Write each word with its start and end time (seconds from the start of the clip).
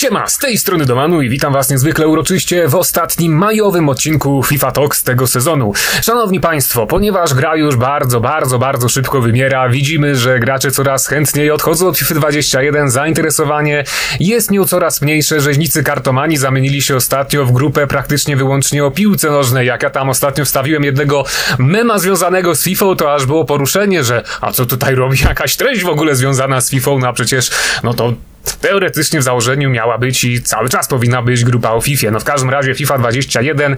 Siema, 0.00 0.26
z 0.26 0.38
tej 0.38 0.58
strony 0.58 0.86
Domanu 0.86 1.22
i 1.22 1.28
witam 1.28 1.52
was 1.52 1.70
niezwykle 1.70 2.08
uroczyście 2.08 2.68
w 2.68 2.74
ostatnim 2.74 3.32
majowym 3.32 3.88
odcinku 3.88 4.42
FIFA 4.42 4.72
Talks 4.72 5.02
tego 5.02 5.26
sezonu. 5.26 5.72
Szanowni 6.02 6.40
Państwo, 6.40 6.86
ponieważ 6.86 7.34
gra 7.34 7.56
już 7.56 7.76
bardzo, 7.76 8.20
bardzo, 8.20 8.58
bardzo 8.58 8.88
szybko 8.88 9.20
wymiera, 9.20 9.68
widzimy, 9.68 10.16
że 10.16 10.38
gracze 10.38 10.70
coraz 10.70 11.06
chętniej 11.06 11.50
odchodzą 11.50 11.88
od 11.88 11.98
FIFA 11.98 12.14
21, 12.14 12.90
zainteresowanie 12.90 13.84
jest 14.20 14.50
nią 14.50 14.64
coraz 14.64 15.02
mniejsze, 15.02 15.40
rzeźnicy 15.40 15.82
kartomani 15.82 16.36
zamienili 16.36 16.82
się 16.82 16.96
ostatnio 16.96 17.44
w 17.44 17.52
grupę 17.52 17.86
praktycznie 17.86 18.36
wyłącznie 18.36 18.84
o 18.84 18.90
piłce 18.90 19.30
nożnej. 19.30 19.66
Jak 19.66 19.82
ja 19.82 19.90
tam 19.90 20.08
ostatnio 20.08 20.44
wstawiłem 20.44 20.84
jednego 20.84 21.24
mema 21.58 21.98
związanego 21.98 22.54
z 22.54 22.62
FIFA, 22.62 22.94
to 22.98 23.14
aż 23.14 23.26
było 23.26 23.44
poruszenie, 23.44 24.04
że 24.04 24.22
a 24.40 24.52
co 24.52 24.66
tutaj 24.66 24.94
robi 24.94 25.18
jakaś 25.24 25.56
treść 25.56 25.84
w 25.84 25.88
ogóle 25.88 26.14
związana 26.14 26.60
z 26.60 26.70
FIFA, 26.70 26.90
no 27.00 27.08
a 27.08 27.12
przecież 27.12 27.50
no 27.82 27.94
to 27.94 28.12
Teoretycznie 28.60 29.20
w 29.20 29.22
założeniu 29.22 29.70
miała 29.70 29.98
być 29.98 30.24
i 30.24 30.42
cały 30.42 30.68
czas 30.68 30.88
powinna 30.88 31.22
być 31.22 31.44
grupa 31.44 31.70
o 31.70 31.80
FIFA. 31.80 32.10
No 32.10 32.20
w 32.20 32.24
każdym 32.24 32.50
razie 32.50 32.74
FIFA 32.74 32.98
21 32.98 33.76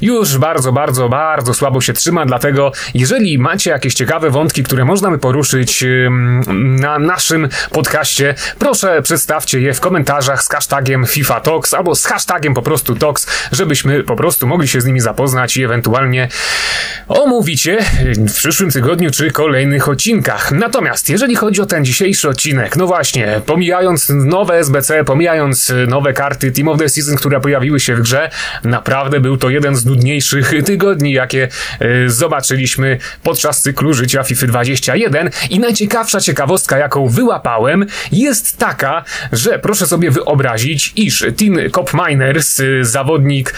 już 0.00 0.38
bardzo, 0.38 0.72
bardzo, 0.72 1.08
bardzo 1.08 1.54
słabo 1.54 1.80
się 1.80 1.92
trzyma, 1.92 2.26
dlatego 2.26 2.72
jeżeli 2.94 3.38
macie 3.38 3.70
jakieś 3.70 3.94
ciekawe 3.94 4.30
wątki, 4.30 4.62
które 4.62 4.84
można 4.84 5.10
by 5.10 5.18
poruszyć 5.18 5.84
na 6.54 6.98
naszym 6.98 7.48
podcaście, 7.70 8.34
proszę 8.58 9.02
przedstawcie 9.02 9.60
je 9.60 9.74
w 9.74 9.80
komentarzach 9.80 10.42
z 10.42 10.48
hashtagiem 10.48 11.06
FIFA 11.06 11.40
Talks 11.40 11.74
albo 11.74 11.94
z 11.94 12.04
hashtagiem 12.04 12.54
po 12.54 12.62
prostu 12.62 12.96
Talks, 12.96 13.26
żebyśmy 13.52 14.02
po 14.02 14.16
prostu 14.16 14.46
mogli 14.46 14.68
się 14.68 14.80
z 14.80 14.84
nimi 14.84 15.00
zapoznać 15.00 15.56
i 15.56 15.64
ewentualnie 15.64 16.28
omówić 17.08 17.66
je 17.66 17.78
w 18.16 18.34
przyszłym 18.34 18.70
tygodniu 18.70 19.10
czy 19.10 19.30
kolejnych 19.30 19.88
odcinkach. 19.88 20.52
Natomiast 20.52 21.08
jeżeli 21.08 21.36
chodzi 21.36 21.60
o 21.60 21.66
ten 21.66 21.84
dzisiejszy 21.84 22.28
odcinek, 22.28 22.76
no 22.76 22.86
właśnie, 22.86 23.40
pomijając 23.46 24.03
nowe 24.08 24.58
SBC, 24.58 25.04
pomijając 25.04 25.70
y, 25.70 25.86
nowe 25.86 26.12
karty 26.12 26.52
Team 26.52 26.68
of 26.68 26.78
the 26.78 26.88
Season, 26.88 27.16
które 27.16 27.40
pojawiły 27.40 27.80
się 27.80 27.96
w 27.96 28.00
grze, 28.00 28.30
naprawdę 28.64 29.20
był 29.20 29.36
to 29.36 29.50
jeden 29.50 29.76
z 29.76 29.84
nudniejszych 29.84 30.52
tygodni, 30.66 31.12
jakie 31.12 31.48
y, 31.82 32.10
zobaczyliśmy 32.10 32.98
podczas 33.22 33.62
cyklu 33.62 33.94
życia 33.94 34.22
FIFA 34.22 34.46
21. 34.46 35.30
I 35.50 35.60
najciekawsza 35.60 36.20
ciekawostka, 36.20 36.78
jaką 36.78 37.08
wyłapałem, 37.08 37.86
jest 38.12 38.58
taka, 38.58 39.04
że 39.32 39.58
proszę 39.58 39.86
sobie 39.86 40.10
wyobrazić, 40.10 40.92
iż 40.96 41.24
Team 41.36 41.70
Cop 41.72 41.90
Miners, 42.08 42.60
y, 42.60 42.84
zawodnik 42.84 43.54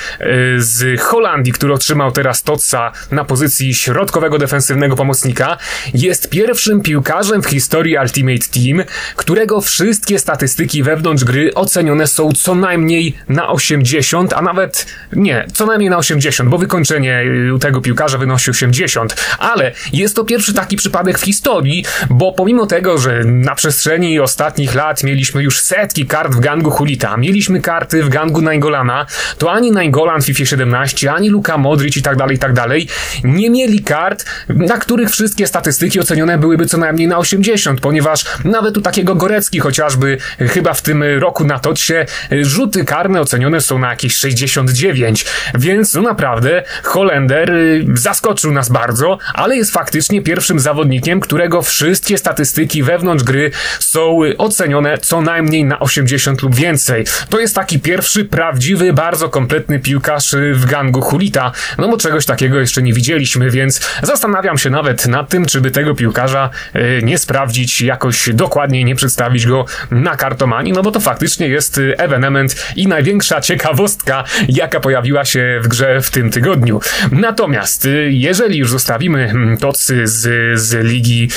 z 0.58 1.00
Holandii, 1.00 1.52
który 1.52 1.72
otrzymał 1.72 2.12
teraz 2.12 2.42
Totsa 2.42 2.92
na 3.10 3.24
pozycji 3.24 3.74
środkowego 3.74 4.38
defensywnego 4.38 4.96
pomocnika, 4.96 5.56
jest 5.94 6.30
pierwszym 6.30 6.80
piłkarzem 6.80 7.42
w 7.42 7.46
historii 7.46 7.96
Ultimate 8.02 8.46
Team, 8.54 8.84
którego 9.16 9.60
wszystkie 9.60 10.18
stacje 10.18 10.35
statystyki 10.36 10.82
wewnątrz 10.82 11.24
gry 11.24 11.54
ocenione 11.54 12.06
są 12.06 12.32
co 12.32 12.54
najmniej 12.54 13.16
na 13.28 13.48
80, 13.48 14.32
a 14.32 14.42
nawet 14.42 14.86
nie, 15.12 15.46
co 15.54 15.66
najmniej 15.66 15.90
na 15.90 15.98
80, 15.98 16.50
bo 16.50 16.58
wykończenie 16.58 17.22
y, 17.56 17.58
tego 17.58 17.80
piłkarza 17.80 18.18
wynosi 18.18 18.50
80. 18.50 19.16
Ale 19.38 19.72
jest 19.92 20.16
to 20.16 20.24
pierwszy 20.24 20.54
taki 20.54 20.76
przypadek 20.76 21.18
w 21.18 21.24
historii, 21.24 21.84
bo 22.10 22.32
pomimo 22.32 22.66
tego, 22.66 22.98
że 22.98 23.24
na 23.24 23.54
przestrzeni 23.54 24.20
ostatnich 24.20 24.74
lat 24.74 25.04
mieliśmy 25.04 25.42
już 25.42 25.60
setki 25.60 26.06
kart 26.06 26.34
w 26.34 26.40
gangu 26.40 26.70
Hulita, 26.70 27.16
mieliśmy 27.16 27.60
karty 27.60 28.02
w 28.02 28.08
gangu 28.08 28.42
Naingolana, 28.42 29.06
to 29.38 29.52
ani 29.52 29.70
Nainggolan 29.70 30.22
w 30.22 30.26
FIFA 30.26 30.44
17, 30.44 31.12
ani 31.12 31.28
Luka 31.30 31.58
Modric 31.58 31.96
i 31.96 32.02
tak 32.02 32.16
dalej, 32.16 32.36
i 32.36 32.38
tak 32.38 32.52
dalej, 32.52 32.88
nie 33.24 33.50
mieli 33.50 33.82
kart, 33.82 34.24
na 34.48 34.78
których 34.78 35.10
wszystkie 35.10 35.46
statystyki 35.46 36.00
ocenione 36.00 36.38
byłyby 36.38 36.66
co 36.66 36.78
najmniej 36.78 37.08
na 37.08 37.18
80, 37.18 37.80
ponieważ 37.80 38.24
nawet 38.44 38.76
u 38.76 38.80
takiego 38.80 39.14
Gorecki 39.14 39.60
chociażby 39.60 40.18
chyba 40.38 40.74
w 40.74 40.82
tym 40.82 41.02
roku 41.18 41.44
na 41.44 41.58
Totsie 41.58 41.94
rzuty 42.42 42.84
karne 42.84 43.20
ocenione 43.20 43.60
są 43.60 43.78
na 43.78 43.90
jakieś 43.90 44.16
69, 44.16 45.24
więc 45.54 45.94
no 45.94 46.02
naprawdę 46.02 46.62
Holender 46.82 47.50
y, 47.50 47.84
zaskoczył 47.94 48.52
nas 48.52 48.68
bardzo, 48.68 49.18
ale 49.34 49.56
jest 49.56 49.72
faktycznie 49.72 50.22
pierwszym 50.22 50.60
zawodnikiem, 50.60 51.20
którego 51.20 51.62
wszystkie 51.62 52.18
statystyki 52.18 52.82
wewnątrz 52.82 53.24
gry 53.24 53.50
są 53.78 54.20
ocenione 54.38 54.98
co 54.98 55.20
najmniej 55.20 55.64
na 55.64 55.78
80 55.80 56.42
lub 56.42 56.54
więcej. 56.54 57.04
To 57.30 57.40
jest 57.40 57.54
taki 57.54 57.80
pierwszy 57.80 58.24
prawdziwy, 58.24 58.92
bardzo 58.92 59.28
kompletny 59.28 59.78
piłkarz 59.78 60.34
w 60.52 60.66
gangu 60.66 61.00
Hulita, 61.00 61.52
no 61.78 61.88
bo 61.88 61.96
czegoś 61.96 62.26
takiego 62.26 62.60
jeszcze 62.60 62.82
nie 62.82 62.92
widzieliśmy, 62.92 63.50
więc 63.50 63.80
zastanawiam 64.02 64.58
się 64.58 64.70
nawet 64.70 65.06
nad 65.06 65.28
tym, 65.28 65.46
czy 65.46 65.60
by 65.60 65.70
tego 65.70 65.94
piłkarza 65.94 66.50
y, 66.76 67.00
nie 67.02 67.18
sprawdzić 67.18 67.80
jakoś 67.80 68.28
dokładniej, 68.32 68.84
nie 68.84 68.94
przedstawić 68.94 69.46
go 69.46 69.64
na 69.90 70.15
kartomanii, 70.16 70.72
no 70.72 70.82
bo 70.82 70.90
to 70.90 71.00
faktycznie 71.00 71.48
jest 71.48 71.78
y, 71.78 71.96
ewenement 71.98 72.66
i 72.76 72.86
największa 72.86 73.40
ciekawostka, 73.40 74.24
jaka 74.48 74.80
pojawiła 74.80 75.24
się 75.24 75.60
w 75.62 75.68
grze 75.68 76.00
w 76.02 76.10
tym 76.10 76.30
tygodniu. 76.30 76.80
Natomiast 77.12 77.84
y, 77.84 78.08
jeżeli 78.12 78.58
już 78.58 78.70
zostawimy 78.70 79.28
hmm, 79.28 79.56
tocy 79.56 80.06
z, 80.06 80.60
z 80.60 80.84
ligi 80.84 81.28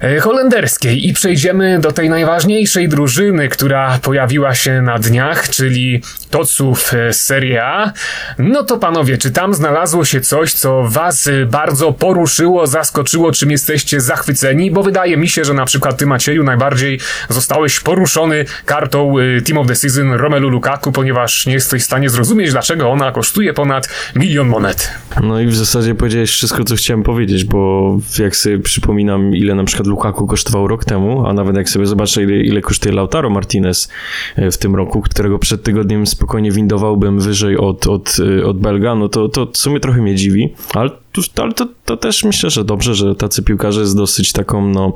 e, 0.00 0.20
holenderskiej 0.20 1.08
i 1.08 1.12
przejdziemy 1.12 1.78
do 1.78 1.92
tej 1.92 2.10
najważniejszej 2.10 2.88
drużyny, 2.88 3.48
która 3.48 3.98
pojawiła 4.02 4.54
się 4.54 4.82
na 4.82 4.98
dniach, 4.98 5.48
czyli 5.48 6.02
toców 6.30 6.94
e, 6.94 7.12
Serie 7.12 7.64
A, 7.64 7.92
no 8.38 8.62
to 8.62 8.78
panowie, 8.78 9.18
czy 9.18 9.30
tam 9.30 9.54
znalazło 9.54 10.04
się 10.04 10.20
coś, 10.20 10.52
co 10.52 10.82
was 10.82 11.26
y, 11.26 11.46
bardzo 11.46 11.92
poruszyło, 11.92 12.66
zaskoczyło, 12.66 13.32
czym 13.32 13.50
jesteście 13.50 14.00
zachwyceni? 14.00 14.70
Bo 14.70 14.82
wydaje 14.82 15.16
mi 15.16 15.28
się, 15.28 15.44
że 15.44 15.54
na 15.54 15.64
przykład 15.64 15.96
ty 15.98 16.06
Macieju 16.06 16.44
najbardziej 16.44 17.00
zostałeś 17.28 17.80
poruszony 17.80 18.44
kartą 18.64 19.18
y, 19.18 19.42
Team 19.42 19.58
of 19.58 19.66
the 19.66 19.76
Season 19.76 20.12
Romelu 20.12 20.48
Lukaku, 20.48 20.92
ponieważ 20.92 21.46
nie 21.46 21.52
jesteś 21.52 21.82
w 21.82 21.86
stanie 21.86 22.10
zrozumieć, 22.10 22.50
dlaczego 22.50 22.90
ona 22.90 23.12
kosztuje 23.12 23.54
ponad 23.54 23.88
milion 24.16 24.48
monet. 24.48 24.90
No 25.22 25.40
i 25.40 25.46
w 25.46 25.56
zasadzie 25.56 25.94
powiedziałeś 25.94 26.30
wszystko, 26.30 26.64
co 26.64 26.76
chciałem 26.76 27.02
powiedzieć, 27.02 27.44
bo 27.44 27.98
jak 28.18 28.36
sobie 28.36 28.58
przypominam, 28.58 29.36
ile 29.36 29.54
na 29.54 29.64
przykład 29.64 29.86
Lukaku 29.86 30.26
kosztował 30.26 30.68
rok 30.68 30.84
temu, 30.84 31.26
a 31.26 31.32
nawet 31.32 31.56
jak 31.56 31.68
sobie 31.68 31.86
zobaczę, 31.86 32.22
ile, 32.22 32.36
ile 32.36 32.60
kosztuje 32.60 32.94
Lautaro 32.94 33.30
Martinez 33.30 33.88
e, 34.36 34.50
w 34.50 34.58
tym 34.58 34.76
roku, 34.76 35.02
którego 35.02 35.38
przed 35.38 35.62
tygodniem 35.62 36.06
spokojnie 36.20 36.50
windowałbym 36.50 37.20
wyżej 37.20 37.58
od, 37.58 37.86
od, 37.86 38.16
e, 38.40 38.46
od 38.46 38.58
Belga, 38.58 38.94
no 38.94 39.08
to, 39.08 39.28
to 39.28 39.46
w 39.46 39.56
sumie 39.56 39.80
trochę 39.80 40.02
mnie 40.02 40.14
dziwi, 40.14 40.54
ale 40.74 40.90
ale 41.36 41.52
to, 41.52 41.66
to 41.84 41.96
też 41.96 42.24
myślę, 42.24 42.50
że 42.50 42.64
dobrze, 42.64 42.94
że 42.94 43.14
tacy 43.14 43.42
piłkarze 43.42 43.86
z 43.86 43.94
dosyć 43.94 44.32
taką 44.32 44.68
no, 44.68 44.92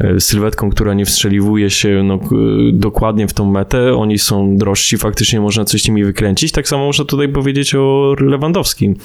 e, 0.00 0.20
sylwetką, 0.20 0.70
która 0.70 0.94
nie 0.94 1.04
wstrzeliwuje 1.04 1.70
się 1.70 2.02
no, 2.04 2.20
dokładnie 2.72 3.28
w 3.28 3.32
tą 3.32 3.50
metę. 3.50 3.94
Oni 3.96 4.18
są 4.18 4.56
drożsi, 4.56 4.98
faktycznie 4.98 5.40
można 5.40 5.64
coś 5.64 5.82
z 5.82 5.88
nimi 5.88 6.04
wykręcić. 6.04 6.52
Tak 6.52 6.68
samo 6.68 6.84
można 6.84 7.04
tutaj 7.04 7.28
powiedzieć 7.28 7.74
o 7.74 8.14
Lewandowskim, 8.20 8.96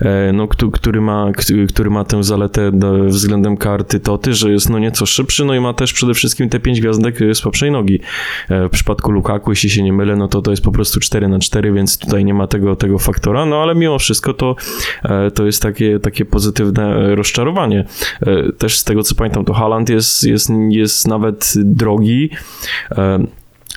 e, 0.00 0.32
no, 0.32 0.48
który, 0.48 1.00
ma, 1.00 1.32
który 1.68 1.90
ma 1.90 2.04
tę 2.04 2.24
zaletę 2.24 2.72
względem 3.06 3.56
karty 3.56 4.00
Toty, 4.00 4.34
że 4.34 4.52
jest 4.52 4.70
no 4.70 4.78
nieco 4.78 5.06
szybszy, 5.06 5.44
no 5.44 5.54
i 5.54 5.60
ma 5.60 5.74
też 5.74 5.92
przede 5.92 6.14
wszystkim 6.14 6.48
te 6.48 6.60
pięć 6.60 6.80
gwiazdek 6.80 7.18
z 7.32 7.40
poprzej 7.40 7.70
nogi. 7.70 8.00
E, 8.48 8.68
w 8.68 8.70
przypadku 8.70 9.12
Lukaku, 9.12 9.50
jeśli 9.50 9.70
się 9.70 9.82
nie 9.82 9.92
mylę, 9.92 10.16
no 10.16 10.28
to 10.28 10.42
to 10.42 10.50
jest 10.50 10.62
po 10.62 10.72
prostu 10.72 11.00
4 11.00 11.28
na 11.28 11.38
4 11.38 11.72
więc 11.72 11.98
tutaj 11.98 12.24
nie 12.24 12.34
ma 12.34 12.46
tego, 12.46 12.76
tego 12.76 12.98
faktora, 12.98 13.46
no 13.46 13.62
ale 13.62 13.74
mimo 13.74 13.98
wszystko 13.98 14.34
to, 14.34 14.56
to 15.34 15.46
jest 15.46 15.62
takie 15.62 15.89
takie, 15.98 16.24
pozytywne 16.24 16.96
e, 16.96 17.14
rozczarowanie. 17.14 17.84
E, 18.20 18.52
też 18.52 18.78
z 18.78 18.84
tego 18.84 19.02
co 19.02 19.14
pamiętam, 19.14 19.44
to 19.44 19.52
Haaland 19.52 19.88
jest, 19.88 20.24
jest, 20.24 20.50
jest 20.68 21.08
nawet 21.08 21.52
drogi. 21.56 22.30
E, 22.90 23.24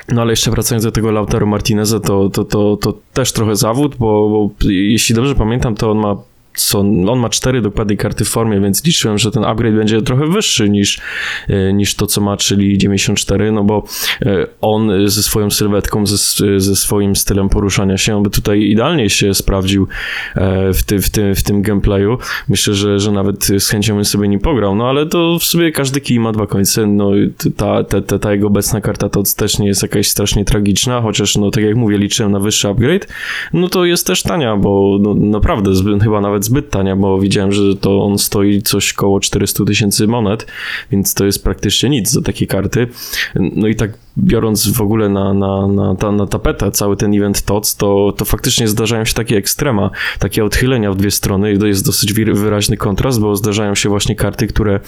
no 0.10 0.22
ale 0.22 0.32
jeszcze 0.32 0.52
wracając 0.52 0.84
do 0.84 0.92
tego 0.92 1.12
Lautaro 1.12 1.46
Martineza, 1.46 2.00
to, 2.00 2.30
to, 2.30 2.44
to, 2.44 2.78
to 2.78 2.98
też 3.14 3.32
trochę 3.32 3.56
zawód, 3.56 3.96
bo, 3.96 4.30
bo 4.30 4.70
jeśli 4.70 5.16
dobrze 5.16 5.36
pamiętam, 5.36 5.76
to 5.76 5.92
on 5.92 5.98
ma 5.98 6.16
co, 6.56 6.80
on 6.80 7.20
ma 7.20 7.30
cztery 7.30 7.62
dokładnie 7.62 7.98
karty 7.98 8.26
w 8.26 8.30
formie, 8.30 8.60
więc 8.62 8.86
liczyłem, 8.86 9.18
że 9.18 9.32
ten 9.32 9.46
upgrade 9.46 9.76
będzie 9.76 10.02
trochę 10.02 10.28
wyższy 10.28 10.70
niż, 10.70 11.02
e, 11.48 11.74
niż 11.74 11.96
to, 11.96 12.08
co 12.08 12.22
ma, 12.22 12.38
czyli 12.38 12.78
94, 12.78 13.52
no 13.52 13.64
bo 13.64 13.84
e, 14.22 14.48
on 14.62 14.92
ze 15.06 15.24
swoją 15.24 15.52
sylwetką, 15.52 16.06
ze, 16.06 16.18
ze 16.60 16.76
swoim 16.76 17.16
stylem 17.16 17.50
poruszania 17.50 17.98
się 17.98 18.24
by 18.24 18.30
tutaj 18.30 18.62
idealnie 18.62 19.10
się 19.10 19.34
sprawdził 19.34 19.88
e, 20.36 20.74
w, 20.74 20.84
ty, 20.84 21.00
w, 21.00 21.10
ty, 21.10 21.36
w 21.36 21.44
tym 21.44 21.62
gameplayu. 21.62 22.18
Myślę, 22.50 22.74
że, 22.74 23.00
że 23.00 23.12
nawet 23.12 23.46
z 23.46 23.70
chęcią 23.70 23.96
bym 23.96 24.06
sobie 24.06 24.28
nim 24.28 24.40
pograł, 24.40 24.76
no 24.76 24.90
ale 24.90 25.06
to 25.06 25.38
w 25.40 25.44
sobie 25.44 25.72
każdy 25.72 26.02
kij 26.02 26.20
ma 26.20 26.32
dwa 26.32 26.48
końce, 26.48 26.88
no 26.88 27.12
ta, 27.58 27.84
ta, 27.84 28.02
ta, 28.02 28.20
ta 28.20 28.32
jego 28.32 28.48
obecna 28.48 28.82
karta 28.82 29.10
to 29.10 29.24
też 29.38 29.60
nie 29.60 29.68
jest 29.68 29.84
jakaś 29.84 30.08
strasznie 30.08 30.46
tragiczna, 30.46 31.02
chociaż 31.02 31.38
no 31.38 31.52
tak 31.52 31.64
jak 31.64 31.76
mówię, 31.76 31.98
liczyłem 31.98 32.32
na 32.32 32.40
wyższy 32.40 32.68
upgrade, 32.68 33.08
no 33.54 33.68
to 33.68 33.86
jest 33.86 34.08
też 34.08 34.24
tania, 34.24 34.58
bo 34.58 34.98
no, 35.02 35.14
naprawdę 35.14 35.72
chyba 36.04 36.22
nawet 36.22 36.43
zbyt 36.44 36.70
tania, 36.70 36.96
bo 36.96 37.20
widziałem, 37.20 37.52
że 37.52 37.76
to 37.76 38.04
on 38.04 38.18
stoi 38.18 38.62
coś 38.62 38.94
koło 38.94 39.20
400 39.20 39.66
tysięcy 39.66 40.08
monet, 40.08 40.46
więc 40.92 41.14
to 41.14 41.26
jest 41.26 41.44
praktycznie 41.44 41.90
nic 41.90 42.10
za 42.10 42.22
takie 42.22 42.48
karty. 42.48 42.88
No 43.36 43.68
i 43.68 43.76
tak 43.76 44.03
biorąc 44.18 44.72
w 44.72 44.82
ogóle 44.82 45.10
na, 45.10 45.34
na, 45.34 45.68
na, 45.68 45.96
ta, 45.96 46.12
na 46.12 46.28
tapetę 46.28 46.72
cały 46.72 46.98
ten 46.98 47.14
event 47.14 47.42
TOC, 47.42 47.76
to, 47.76 48.14
to 48.18 48.26
faktycznie 48.26 48.68
zdarzają 48.68 49.06
się 49.06 49.14
takie 49.14 49.38
ekstrema, 49.38 49.90
takie 50.20 50.46
odchylenia 50.46 50.92
w 50.92 50.96
dwie 50.96 51.12
strony 51.12 51.54
i 51.54 51.58
to 51.58 51.66
jest 51.66 51.86
dosyć 51.86 52.14
wyraźny 52.14 52.78
kontrast, 52.78 53.20
bo 53.20 53.36
zdarzają 53.36 53.76
się 53.76 53.90
właśnie 53.90 54.16
karty, 54.16 54.48
które 54.48 54.80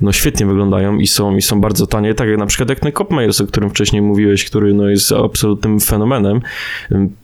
no 0.00 0.12
świetnie 0.12 0.46
wyglądają 0.46 0.98
i 0.98 1.06
są, 1.06 1.36
i 1.36 1.42
są 1.42 1.60
bardzo 1.60 1.86
tanie, 1.86 2.14
tak 2.14 2.28
jak 2.28 2.38
na 2.38 2.46
przykład 2.46 2.68
jak 2.68 2.94
Cop 2.98 3.10
Myers, 3.10 3.40
o 3.40 3.46
którym 3.46 3.70
wcześniej 3.70 4.02
mówiłeś, 4.02 4.44
który 4.44 4.74
no 4.74 4.88
jest 4.88 5.12
absolutnym 5.12 5.80
fenomenem. 5.80 6.40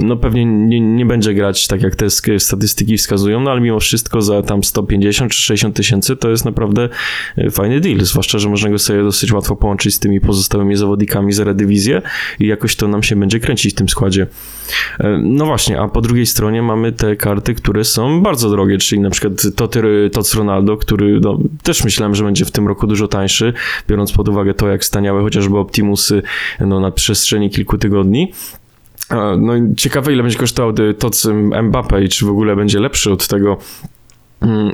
No 0.00 0.16
pewnie 0.16 0.44
nie, 0.44 0.81
nie 0.81 1.06
będzie 1.06 1.34
grać 1.34 1.66
tak 1.66 1.82
jak 1.82 1.96
te 1.96 2.06
statystyki 2.38 2.96
wskazują, 2.96 3.40
no 3.40 3.50
ale 3.50 3.60
mimo 3.60 3.81
wszystko 3.81 4.22
za 4.22 4.43
tam 4.43 4.64
150 4.64 5.32
czy 5.32 5.43
60 5.43 5.76
tysięcy 5.76 6.16
to 6.16 6.31
jest 6.31 6.44
naprawdę 6.44 6.88
e, 7.37 7.50
fajny 7.50 7.81
deal, 7.81 8.00
zwłaszcza, 8.00 8.38
że 8.38 8.49
można 8.49 8.70
go 8.70 8.78
sobie 8.78 9.02
dosyć 9.02 9.32
łatwo 9.32 9.56
połączyć 9.56 9.94
z 9.94 9.99
tymi 9.99 10.20
pozostałymi 10.20 10.76
zawodnikami 10.76 11.32
z 11.32 11.40
Eredivisie 11.49 12.03
i 12.41 12.47
jakoś 12.47 12.77
to 12.77 12.89
nam 12.89 13.03
się 13.03 13.17
będzie 13.17 13.41
kręcić 13.41 13.73
w 13.73 13.77
tym 13.77 13.89
składzie. 13.89 14.27
E, 15.00 15.19
No 15.23 15.47
właśnie, 15.47 15.81
a 15.81 15.89
po 15.89 16.00
drugiej 16.00 16.27
stronie 16.27 16.62
mamy 16.62 16.93
te 16.93 17.17
karty, 17.17 17.55
które 17.55 17.85
są 17.85 18.23
bardzo 18.23 18.50
drogie, 18.50 18.79
czyli 18.79 19.00
na 19.00 19.11
przykład 19.11 19.33
Toty, 19.56 20.11
Tots 20.12 20.35
Ronaldo, 20.35 20.77
który 20.77 21.21
no, 21.21 21.39
też 21.62 21.85
myślałem, 21.85 22.15
że 22.15 22.25
będzie 22.25 22.45
w 22.45 22.50
tym 22.50 22.69
roku 22.69 22.87
dużo 22.87 23.09
tańszy, 23.09 23.53
biorąc 23.89 24.12
pod 24.12 24.29
uwagę 24.29 24.55
to, 24.55 24.69
jak 24.69 24.85
staniały 24.85 25.23
chociażby 25.23 25.59
Optimusy 25.59 26.23
no, 26.61 26.81
na 26.81 26.91
przestrzeni 26.91 27.51
kilku 27.51 27.79
tygodni. 27.79 28.33
A, 29.09 29.37
No 29.37 29.53
ciekawe, 29.77 30.12
ile 30.12 30.23
będzie 30.23 30.39
kosztował 30.39 30.75
y, 30.91 30.94
Tots 30.94 31.29
Mbappe 31.62 32.05
i 32.05 32.09
czy 32.09 32.27
w 32.27 32.29
ogóle 32.29 32.56
będzie 32.56 32.81
lepszy 32.81 33.12
od 33.12 33.27
tego, 33.27 33.59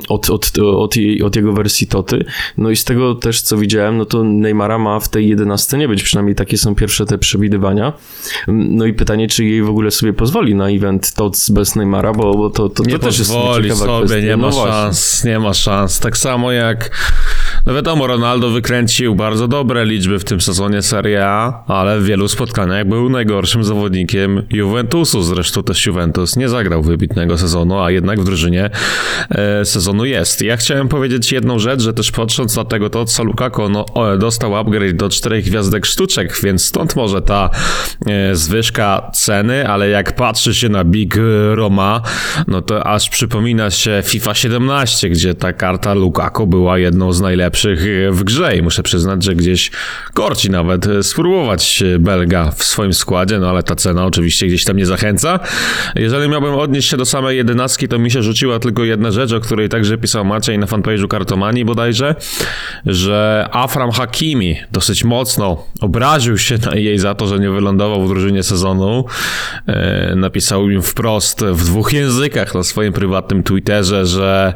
od, 0.09 0.29
od, 0.29 0.51
od, 0.59 0.95
jej, 0.95 1.23
od 1.23 1.35
jego 1.35 1.53
wersji 1.53 1.87
Toty. 1.87 2.25
No 2.57 2.69
i 2.69 2.75
z 2.75 2.83
tego 2.83 3.15
też, 3.15 3.41
co 3.41 3.57
widziałem, 3.57 3.97
no 3.97 4.05
to 4.05 4.23
Neymara 4.23 4.77
ma 4.77 4.99
w 4.99 5.09
tej 5.09 5.29
11 5.29 5.77
nie 5.77 5.87
być, 5.87 6.03
przynajmniej 6.03 6.35
takie 6.35 6.57
są 6.57 6.75
pierwsze 6.75 7.05
te 7.05 7.17
przewidywania. 7.17 7.93
Mm, 8.47 8.75
No 8.75 8.85
i 8.85 8.93
pytanie, 8.93 9.27
czy 9.27 9.45
jej 9.45 9.63
w 9.63 9.69
ogóle 9.69 9.91
sobie 9.91 10.13
pozwoli 10.13 10.55
na 10.55 10.69
event 10.69 11.13
Tots 11.13 11.49
bez 11.49 11.75
Neymara, 11.75 12.13
bo, 12.13 12.33
bo 12.37 12.49
to, 12.49 12.69
to, 12.69 12.83
to 12.83 12.89
Nie 12.89 12.99
też 12.99 13.19
jest 13.19 13.31
ciekawa 13.31 13.75
sobie, 13.75 14.05
kwestia. 14.05 14.27
nie 14.27 14.37
ma 14.37 14.47
no 14.47 14.53
właśnie. 14.53 14.71
szans, 14.73 15.23
nie 15.23 15.39
ma 15.39 15.53
szans. 15.53 15.99
Tak 15.99 16.17
samo 16.17 16.51
jak, 16.51 16.91
no 17.65 17.73
wiadomo, 17.73 18.07
Ronaldo 18.07 18.49
wykręcił 18.49 19.15
bardzo 19.15 19.47
dobre 19.47 19.85
liczby 19.85 20.19
w 20.19 20.23
tym 20.23 20.41
sezonie 20.41 20.81
Serie 20.81 21.25
A, 21.25 21.63
ale 21.67 21.99
w 21.99 22.05
wielu 22.05 22.27
spotkaniach 22.27 22.87
był 22.87 23.09
najgorszym 23.09 23.63
zawodnikiem 23.63 24.41
Juventusu. 24.49 25.23
Zresztą 25.23 25.63
też 25.63 25.85
Juventus 25.85 26.35
nie 26.35 26.49
zagrał 26.49 26.83
wybitnego 26.83 27.37
sezonu, 27.37 27.79
a 27.79 27.91
jednak 27.91 28.21
w 28.21 28.23
drużynie 28.23 28.69
e, 29.29 29.65
sezonu 29.65 30.05
jest. 30.05 30.41
Ja 30.41 30.57
chciałem 30.57 30.87
powiedzieć 30.87 31.31
jedną 31.31 31.59
rzecz, 31.59 31.81
że 31.81 31.93
też 31.93 32.11
patrząc 32.11 32.55
na 32.55 32.65
tego 32.65 32.89
to, 32.89 33.05
co 33.05 33.23
Lukaku 33.23 33.69
no, 33.69 33.85
dostał 34.19 34.55
upgrade 34.55 34.95
do 34.95 35.09
czterech 35.09 35.45
gwiazdek 35.45 35.85
sztuczek, 35.85 36.39
więc 36.43 36.65
stąd 36.65 36.95
może 36.95 37.21
ta 37.21 37.49
e, 38.05 38.35
zwyżka 38.35 39.11
ceny, 39.13 39.69
ale 39.69 39.89
jak 39.89 40.15
patrzy 40.15 40.55
się 40.55 40.69
na 40.69 40.83
Big 40.83 41.17
Roma, 41.53 42.01
no 42.47 42.61
to 42.61 42.87
aż 42.87 43.09
przypomina 43.09 43.69
się 43.69 44.01
FIFA 44.05 44.33
17, 44.33 45.09
gdzie 45.09 45.33
ta 45.33 45.53
karta 45.53 45.93
Lukaku 45.93 46.47
była 46.47 46.77
jedną 46.77 47.13
z 47.13 47.21
najlepszych 47.21 47.54
e, 47.65 48.11
w 48.11 48.23
grze 48.23 48.57
i 48.57 48.61
muszę 48.61 48.83
przyznać, 48.83 49.23
że 49.23 49.35
gdzieś 49.35 49.71
korci 50.13 50.49
nawet 50.49 50.87
e, 50.87 51.03
spróbować 51.03 51.83
Belga 51.99 52.51
w 52.51 52.63
swoim 52.63 52.93
składzie, 52.93 53.39
no 53.39 53.49
ale 53.49 53.63
ta 53.63 53.75
cena 53.75 54.05
oczywiście 54.05 54.47
gdzieś 54.47 54.63
tam 54.63 54.77
nie 54.77 54.85
zachęca. 54.85 55.39
Jeżeli 55.95 56.29
miałbym 56.29 56.53
odnieść 56.53 56.89
się 56.89 56.97
do 56.97 57.05
samej 57.05 57.37
jedenastki, 57.37 57.87
to 57.87 57.99
mi 57.99 58.11
się 58.11 58.23
rzuciła 58.23 58.59
tylko 58.59 58.83
jedna 58.83 59.11
rzecz, 59.11 59.31
o 59.31 59.39
której 59.39 59.69
także 59.69 59.97
pisał 59.97 60.25
Maciej 60.25 60.59
na 60.59 60.65
fanpage'u 60.65 61.07
Kartomanii 61.07 61.65
bodajże, 61.65 62.15
że 62.85 63.47
Afram 63.51 63.91
Hakimi 63.91 64.55
dosyć 64.71 65.03
mocno 65.03 65.65
obraził 65.81 66.37
się 66.37 66.57
na 66.65 66.75
jej 66.75 66.99
za 66.99 67.15
to, 67.15 67.27
że 67.27 67.39
nie 67.39 67.49
wylądował 67.49 68.05
w 68.05 68.07
drużynie 68.07 68.43
sezonu. 68.43 69.05
E, 69.67 70.13
napisał 70.15 70.69
im 70.69 70.81
wprost 70.81 71.45
w 71.45 71.65
dwóch 71.65 71.93
językach 71.93 72.55
na 72.55 72.63
swoim 72.63 72.93
prywatnym 72.93 73.43
Twitterze, 73.43 74.05
że 74.05 74.53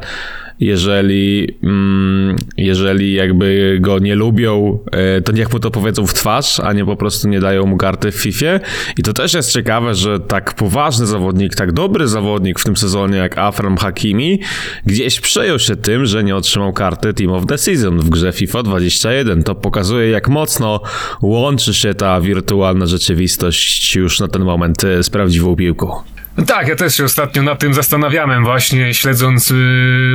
jeżeli, 0.60 1.56
mm, 1.62 2.36
jeżeli 2.56 3.14
jakby 3.14 3.78
go 3.80 3.98
nie 3.98 4.14
lubią, 4.14 4.78
e, 4.92 5.20
to 5.20 5.32
niech 5.32 5.52
mu 5.52 5.60
to 5.60 5.70
powiedzą 5.70 6.06
w 6.06 6.14
twarz, 6.14 6.60
a 6.60 6.72
nie 6.72 6.84
po 6.84 6.96
prostu 6.96 7.28
nie 7.28 7.40
dają 7.40 7.66
mu 7.66 7.76
karty 7.76 8.12
w 8.12 8.14
FIFA. 8.14 8.60
I 8.98 9.02
to 9.02 9.12
też 9.12 9.34
jest 9.34 9.52
ciekawe, 9.52 9.94
że 9.94 10.20
tak 10.20 10.54
poważny 10.54 11.06
zawodnik, 11.06 11.54
tak 11.54 11.72
dobry 11.72 12.08
zawodnik 12.08 12.58
w 12.58 12.64
tym 12.64 12.76
sezonie 12.76 13.16
jak 13.16 13.38
Afram 13.38 13.76
Hakimi, 13.76 14.40
gdzieś 14.86 15.20
przejął 15.20 15.58
się 15.58 15.76
tym, 15.76 16.06
że 16.06 16.24
nie 16.24 16.36
otrzymał 16.36 16.72
karty 16.72 17.14
Team 17.14 17.32
of 17.32 17.46
the 17.46 17.58
Season 17.58 18.00
w 18.00 18.08
grze 18.08 18.32
FIFA 18.32 18.62
21. 18.62 19.42
To 19.42 19.54
pokazuje, 19.54 20.10
jak 20.10 20.28
mocno 20.28 20.80
łączy 21.22 21.74
się 21.74 21.94
ta 21.94 22.20
wirtualna 22.20 22.86
rzeczywistość 22.86 23.96
już 23.96 24.20
na 24.20 24.28
ten 24.28 24.44
moment 24.44 24.84
e, 24.84 25.02
z 25.02 25.10
prawdziwą 25.10 25.56
piłką. 25.56 26.19
Tak, 26.46 26.68
ja 26.68 26.76
też 26.76 26.96
się 26.96 27.04
ostatnio 27.04 27.42
nad 27.42 27.58
tym 27.58 27.74
zastanawiałem, 27.74 28.44
właśnie 28.44 28.94
śledząc 28.94 29.50
y, 29.50 29.54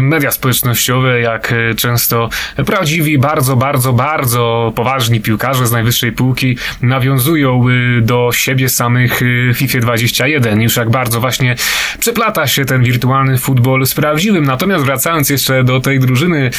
media 0.01 0.31
społecznościowe, 0.31 1.21
jak 1.21 1.51
y, 1.51 1.75
często 1.75 2.29
prawdziwi, 2.65 3.17
bardzo, 3.17 3.55
bardzo, 3.55 3.93
bardzo 3.93 4.73
poważni 4.75 5.21
piłkarze 5.21 5.67
z 5.67 5.71
najwyższej 5.71 6.11
półki 6.11 6.57
nawiązują 6.81 7.69
y, 7.69 8.01
do 8.01 8.29
siebie 8.33 8.69
samych 8.69 9.21
FIFA 9.53 9.79
21. 9.79 10.61
Już 10.61 10.75
jak 10.75 10.89
bardzo 10.89 11.21
właśnie 11.21 11.55
przeplata 11.99 12.47
się 12.47 12.65
ten 12.65 12.83
wirtualny 12.83 13.37
futbol 13.37 13.85
z 13.85 13.93
prawdziwym. 13.93 14.45
Natomiast 14.45 14.85
wracając 14.85 15.29
jeszcze 15.29 15.63
do 15.63 15.79
tej 15.79 15.99
drużyny 15.99 16.51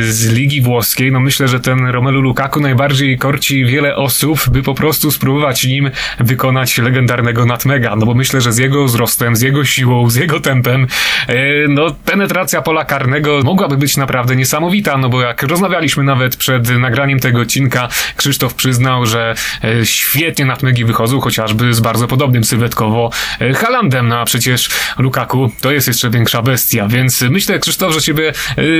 z 0.00 0.32
Ligi 0.32 0.60
Włoskiej, 0.60 1.12
no 1.12 1.20
myślę, 1.20 1.48
że 1.48 1.60
ten 1.60 1.86
Romelu 1.86 2.20
Lukaku 2.20 2.60
najbardziej 2.60 3.18
korci 3.18 3.64
wiele 3.64 3.96
osób, 3.96 4.40
by 4.50 4.62
po 4.62 4.74
prostu 4.74 5.10
spróbować 5.10 5.64
nim 5.64 5.90
wykonać 6.20 6.78
legendarnego 6.78 7.46
Natmega, 7.46 7.96
no 7.96 8.06
bo 8.06 8.14
myślę, 8.14 8.40
że 8.40 8.52
z 8.52 8.58
jego 8.58 8.88
wzrostem, 9.06 9.36
z 9.36 9.40
jego 9.40 9.64
siłą, 9.64 10.10
z 10.10 10.14
jego 10.16 10.40
tempem, 10.40 10.86
e, 11.28 11.34
no 11.68 11.96
penetracja 12.04 12.62
pola 12.62 12.84
karnego 12.84 13.40
mogłaby 13.44 13.76
być 13.76 13.96
naprawdę 13.96 14.36
niesamowita, 14.36 14.98
no 14.98 15.08
bo 15.08 15.22
jak 15.22 15.42
rozmawialiśmy 15.42 16.04
nawet 16.04 16.36
przed 16.36 16.70
nagraniem 16.70 17.20
tego 17.20 17.40
odcinka, 17.40 17.88
Krzysztof 18.16 18.54
przyznał, 18.54 19.06
że 19.06 19.34
e, 19.64 19.86
świetnie 19.86 20.44
Natmegi 20.44 20.84
wychodzą, 20.84 21.20
chociażby 21.20 21.74
z 21.74 21.80
bardzo 21.80 22.08
podobnym 22.08 22.44
sylwetkowo 22.44 23.10
e, 23.40 23.54
Halandem, 23.54 24.08
no 24.08 24.18
a 24.18 24.24
przecież 24.24 24.68
Lukaku 24.98 25.50
to 25.60 25.70
jest 25.70 25.88
jeszcze 25.88 26.10
większa 26.10 26.42
bestia, 26.42 26.88
więc 26.88 27.22
myślę, 27.22 27.58
Krzysztof, 27.58 27.94
że 27.94 28.02
ciebie 28.02 28.32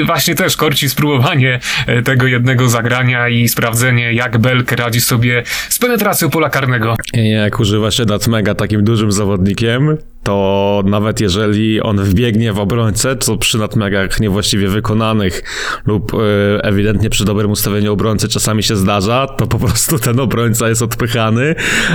właśnie 0.07 0.35
też 0.35 0.57
korci 0.57 0.89
spróbowanie 0.89 1.61
tego 2.05 2.27
jednego 2.27 2.69
zagrania 2.69 3.29
i 3.29 3.49
sprawdzenie, 3.49 4.13
jak 4.13 4.39
Belk 4.39 4.73
radzi 4.73 5.01
sobie 5.01 5.43
z 5.69 5.79
penetracją 5.79 6.31
pola 6.31 6.51
karnego. 6.51 6.97
Jak 7.15 7.61
używa 7.61 7.91
się 7.91 8.05
Natmega 8.05 8.55
takim 8.55 8.85
dużym 8.85 9.13
zawodnikiem, 9.13 9.97
to 10.27 10.83
nawet 10.87 11.21
jeżeli 11.21 11.81
on 11.81 12.05
wbiegnie 12.05 12.53
w 12.53 12.59
obrońcę, 12.59 13.17
co 13.17 13.37
przy 13.37 13.59
natmegach 13.59 14.21
niewłaściwie 14.21 14.69
wykonanych 14.69 15.43
lub 15.87 16.13
e, 16.15 16.65
ewidentnie 16.65 17.11
przy 17.11 17.25
dobrym 17.25 17.51
ustawieniu 17.51 17.93
obrońcy 17.93 18.29
czasami 18.29 18.63
się 18.63 18.77
zdarza, 18.77 19.27
to 19.27 19.47
po 19.47 19.59
prostu 19.59 19.99
ten 19.99 20.21
obrońca 20.21 20.69
jest 20.69 20.83
odpychany, 20.83 21.55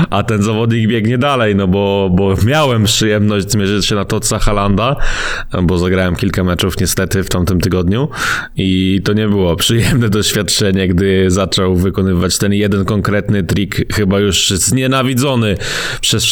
a 0.09 0.23
ten 0.23 0.43
zawodnik 0.43 0.87
biegnie 0.87 1.17
dalej, 1.17 1.55
no 1.55 1.67
bo, 1.67 2.09
bo 2.13 2.35
miałem 2.45 2.83
przyjemność 2.83 3.51
zmierzyć 3.51 3.85
się 3.85 3.95
na 3.95 4.05
Totsa 4.05 4.39
Halanda, 4.39 4.95
bo 5.63 5.77
zagrałem 5.77 6.15
kilka 6.15 6.43
meczów 6.43 6.79
niestety 6.79 7.23
w 7.23 7.29
tamtym 7.29 7.61
tygodniu 7.61 8.09
i 8.55 9.01
to 9.03 9.13
nie 9.13 9.27
było 9.27 9.55
przyjemne 9.55 10.09
doświadczenie, 10.09 10.87
gdy 10.87 11.31
zaczął 11.31 11.75
wykonywać 11.75 12.37
ten 12.37 12.53
jeden 12.53 12.85
konkretny 12.85 13.43
trik, 13.43 13.93
chyba 13.95 14.19
już 14.19 14.49
znienawidzony 14.49 15.57
przez, 16.01 16.25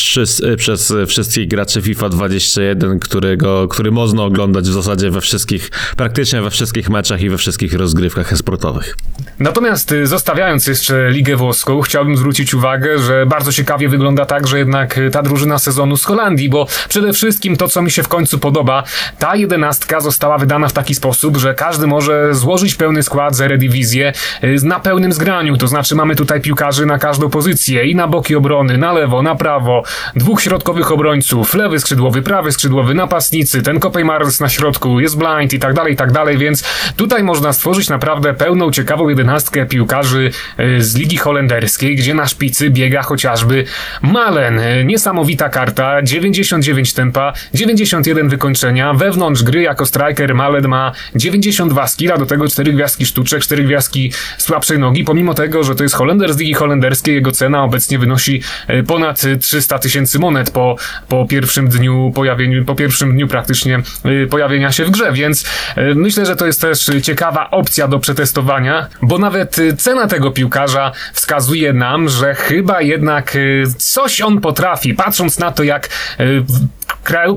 przez 0.58 0.94
wszystkich 1.08 1.48
graczy 1.48 1.82
FIFA 1.90 2.10
21, 2.10 3.00
którego, 3.00 3.68
który 3.68 3.92
można 3.92 4.24
oglądać 4.24 4.70
w 4.70 4.74
zasadzie 4.74 5.12
we 5.12 5.22
wszystkich, 5.22 5.70
praktycznie 5.98 6.42
we 6.42 6.50
wszystkich 6.50 6.90
meczach 6.90 7.22
i 7.22 7.30
we 7.30 7.38
wszystkich 7.38 7.74
rozgrywkach 7.74 8.38
sportowych. 8.38 8.96
Natomiast 9.40 9.92
y, 9.92 10.08
zostawiając 10.08 10.68
jeszcze 10.68 11.10
Ligę 11.12 11.36
Włoską, 11.36 11.82
chciałbym 11.82 12.18
zwrócić 12.18 12.54
uwagę, 12.54 13.00
że 13.00 13.26
bardzo 13.26 13.52
ciekawie 13.52 13.90
wygląda 13.90 14.26
także 14.26 14.60
jednak 14.60 14.98
y, 14.98 15.10
ta 15.10 15.22
drużyna 15.22 15.60
sezonu 15.60 15.98
z 15.98 16.06
Holandii, 16.06 16.50
bo 16.50 16.68
przede 16.90 17.14
wszystkim 17.14 17.58
to, 17.58 17.68
co 17.68 17.82
mi 17.82 17.92
się 17.92 18.04
w 18.04 18.08
końcu 18.08 18.40
podoba, 18.40 18.84
ta 19.20 19.36
jedenastka 19.36 20.02
została 20.02 20.38
wydana 20.38 20.68
w 20.68 20.74
taki 20.74 20.96
sposób, 20.96 21.38
że 21.38 21.54
każdy 21.54 21.88
może 21.88 22.36
złożyć 22.36 22.76
pełny 22.76 23.04
skład 23.04 23.36
z 23.36 23.42
Eredivisie 23.42 24.14
y, 24.44 24.56
na 24.64 24.80
pełnym 24.80 25.14
zgraniu, 25.14 25.58
to 25.58 25.68
znaczy 25.68 25.96
mamy 25.96 26.16
tutaj 26.16 26.42
piłkarzy 26.42 26.86
na 26.86 27.00
każdą 27.00 27.30
pozycję 27.30 27.86
i 27.86 27.96
na 27.96 28.08
boki 28.08 28.36
obrony, 28.36 28.78
na 28.78 28.94
lewo, 28.94 29.22
na 29.22 29.36
prawo, 29.36 29.84
dwóch 30.16 30.42
środkowych 30.42 30.92
obrońców, 30.92 31.54
lewy 31.54 31.79
skrzydłowy, 31.80 32.22
prawy 32.22 32.52
skrzydłowy, 32.52 32.94
napastnicy, 32.94 33.62
ten 33.62 33.80
Kopej 33.80 34.06
Mars 34.06 34.40
na 34.40 34.50
środku, 34.50 35.00
jest 35.00 35.18
blind 35.18 35.54
i 35.54 35.60
tak 35.60 35.74
dalej, 35.74 35.94
i 35.94 35.96
tak 35.96 36.12
dalej, 36.12 36.38
więc 36.38 36.64
tutaj 36.96 37.24
można 37.24 37.54
stworzyć 37.54 37.90
naprawdę 37.90 38.34
pełną, 38.34 38.72
ciekawą 38.72 39.10
jedenastkę 39.10 39.66
piłkarzy 39.66 40.32
e, 40.58 40.82
z 40.82 40.96
Ligi 40.96 41.18
Holenderskiej, 41.18 41.96
gdzie 41.96 42.14
na 42.14 42.28
szpicy 42.28 42.70
biega 42.70 43.02
chociażby 43.02 43.66
Malen. 44.02 44.60
E, 44.60 44.86
Niesamowita 44.86 45.50
karta, 45.50 46.02
99 46.02 46.94
tempa, 46.94 47.34
91 47.54 48.30
wykończenia, 48.30 48.94
wewnątrz 48.94 49.44
gry 49.44 49.62
jako 49.62 49.86
striker 49.86 50.36
Malen 50.36 50.68
ma 50.68 50.92
92 51.16 51.88
skilla, 51.88 52.18
do 52.18 52.26
tego 52.26 52.48
4 52.48 52.74
gwiazdki 52.74 53.06
sztuczek, 53.06 53.42
4 53.42 53.64
gwiazdki 53.64 54.12
słabszej 54.38 54.80
nogi, 54.80 55.04
pomimo 55.04 55.34
tego, 55.34 55.64
że 55.64 55.76
to 55.76 55.84
jest 55.84 55.96
Holender 55.96 56.34
z 56.34 56.38
Ligi 56.38 56.54
Holenderskiej, 56.54 57.16
jego 57.16 57.32
cena 57.32 57.64
obecnie 57.64 58.00
wynosi 58.00 58.42
e, 58.68 58.84
ponad 58.84 59.22
300 59.42 59.80
tysięcy 59.80 60.20
monet 60.20 60.52
po, 60.52 60.76
po 61.08 61.26
pierwszym 61.26 61.59
dniu 61.68 62.12
pojawieniu, 62.16 62.66
po 62.66 62.76
pierwszym 62.76 63.12
dniu 63.14 63.28
praktycznie 63.28 63.82
e, 64.24 64.28
pojawienia 64.28 64.72
się 64.72 64.86
w 64.86 64.92
grze, 64.92 65.12
więc 65.14 65.46
e, 65.76 65.96
myślę, 65.96 66.26
że 66.26 66.36
to 66.36 66.46
jest 66.46 66.62
też 66.62 66.92
ciekawa 67.04 67.52
opcja 67.52 67.88
do 67.88 68.00
przetestowania, 68.00 68.88
bo 69.02 69.18
nawet 69.18 69.60
e, 69.60 69.74
cena 69.74 70.08
tego 70.08 70.32
piłkarza 70.32 70.92
wskazuje 71.14 71.74
nam, 71.74 72.10
że 72.10 72.36
chyba 72.36 72.82
jednak 72.82 73.38
coś 73.78 74.22
on 74.22 74.42
potrafi, 74.42 74.94
patrząc 74.94 75.40
na 75.40 75.52
to, 75.52 75.64
jak 75.64 75.90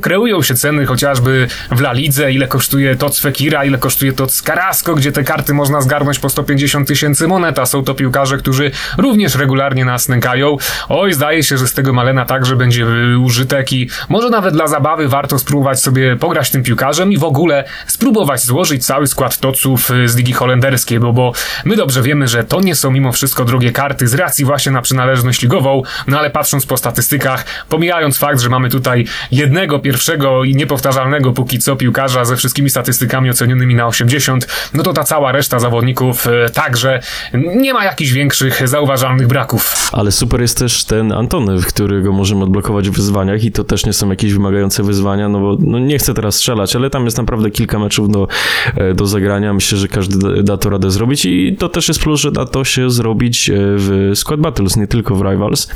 kreują 0.03 0.43
się 0.43 0.55
ceny 0.55 0.87
chociażby 0.87 1.49
w 1.71 1.81
La 1.81 1.93
Lidze, 1.93 2.33
ile 2.33 2.49
kosztuje 2.49 2.97
Tots 2.97 3.21
Fekira, 3.21 3.65
ile 3.65 3.79
kosztuje 3.79 4.13
Tots 4.13 4.43
Carrasco, 4.43 4.95
gdzie 4.95 5.13
te 5.13 5.25
karty 5.25 5.55
można 5.55 5.81
zgarnąć 5.81 6.19
po 6.19 6.31
150 6.31 6.89
tysięcy 6.89 7.29
monet, 7.29 7.59
a 7.59 7.67
są 7.67 7.85
to 7.85 7.95
piłkarze, 7.95 8.39
którzy 8.39 8.71
również 8.99 9.35
regularnie 9.35 9.85
nas 9.85 10.09
nękają. 10.09 10.57
Oj, 10.89 11.13
zdaje 11.13 11.43
się, 11.43 11.59
że 11.59 11.69
z 11.69 11.73
tego 11.73 11.93
Malena 11.93 12.25
także 12.25 12.57
będzie 12.57 12.87
użytek 13.25 13.73
i 13.73 13.91
może 14.09 14.31
nawet 14.31 14.55
dla 14.55 14.69
zabawy 14.69 15.09
warto 15.09 15.39
spróbować 15.39 15.81
sobie 15.81 16.17
pograć 16.17 16.51
tym 16.51 16.63
piłkarzem 16.63 17.13
i 17.13 17.19
w 17.19 17.25
ogóle 17.25 17.65
spróbować 17.87 18.45
złożyć 18.45 18.87
cały 18.87 19.07
skład 19.07 19.39
Toców 19.39 19.91
y, 19.91 20.09
z 20.09 20.17
Ligi 20.17 20.33
Holenderskiej, 20.33 21.01
bo, 21.01 21.13
bo 21.13 21.33
my 21.65 21.77
dobrze 21.77 22.03
wiemy, 22.03 22.29
że 22.29 22.45
to 22.45 22.61
nie 22.61 22.75
są 22.75 22.91
mimo 22.91 23.13
wszystko 23.13 23.45
drogie 23.45 23.73
karty 23.73 24.09
z 24.09 24.15
racji 24.15 24.45
właśnie 24.45 24.73
na 24.73 24.83
przynależność 24.83 25.43
ligową, 25.43 25.83
no 26.07 26.19
ale 26.19 26.31
patrząc 26.31 26.67
po 26.67 26.77
statystykach, 26.77 27.45
pomijając 27.69 28.19
fakt, 28.19 28.41
że 28.41 28.49
mamy 28.49 28.69
tutaj 28.69 29.07
jednego 29.43 29.79
pierwszego 29.79 30.45
i 30.45 30.55
niepowtarzalnego 30.55 31.33
póki 31.33 31.59
co 31.59 31.77
piłkarza 31.77 32.25
ze 32.25 32.37
wszystkimi 32.37 32.71
statystykami 32.71 33.31
ocenionymi 33.31 33.75
na 33.75 33.87
80, 33.87 34.47
no 34.75 34.83
to 34.83 34.93
ta 34.93 35.05
cała 35.05 35.33
reszta 35.33 35.59
zawodników 35.59 36.27
e, 36.27 36.51
także 36.51 37.01
nie 37.35 37.75
ma 37.75 37.85
jakichś 37.85 38.11
większych 38.13 38.69
zauważalnych 38.69 39.27
braków. 39.27 39.91
Ale 39.93 40.13
super 40.13 40.41
jest 40.41 40.59
też 40.59 40.85
ten 40.85 41.13
Antony, 41.13 41.59
w 41.59 41.67
którego 41.67 42.13
możemy 42.13 42.45
odblokować 42.45 42.91
w 42.91 42.93
wyzwaniach 42.93 43.45
i 43.45 43.53
to 43.53 43.65
też 43.65 43.87
nie 43.87 43.93
są 43.93 44.11
jakieś 44.11 44.33
wymagające 44.33 44.83
wyzwania, 44.83 45.29
no 45.29 45.41
bo 45.41 45.57
no 45.61 45.79
nie 45.79 45.99
chcę 45.99 46.15
teraz 46.15 46.35
strzelać, 46.35 46.77
ale 46.77 46.91
tam 46.91 47.05
jest 47.05 47.17
naprawdę 47.17 47.51
kilka 47.51 47.79
meczów 47.79 48.11
do, 48.11 48.29
e, 48.77 48.95
do 48.95 49.07
zagrania. 49.07 49.55
Myślę, 49.55 49.79
że 49.79 49.89
każdy 49.89 50.43
da- 50.43 50.57
to 50.57 50.71
radę 50.71 50.91
zrobić 50.91 51.25
i 51.25 51.57
to 51.59 51.69
też 51.69 51.89
jest 51.89 52.01
plus, 52.01 52.21
że 52.21 52.33
da 52.33 52.47
to 52.47 52.65
się 52.65 52.91
zrobić 52.91 53.51
e, 53.51 53.55
w 53.57 54.11
Squad 54.15 54.41
Battles, 54.41 54.77
nie 54.77 54.87
tylko 54.87 55.15
w 55.17 55.23
Rivals. 55.23 55.69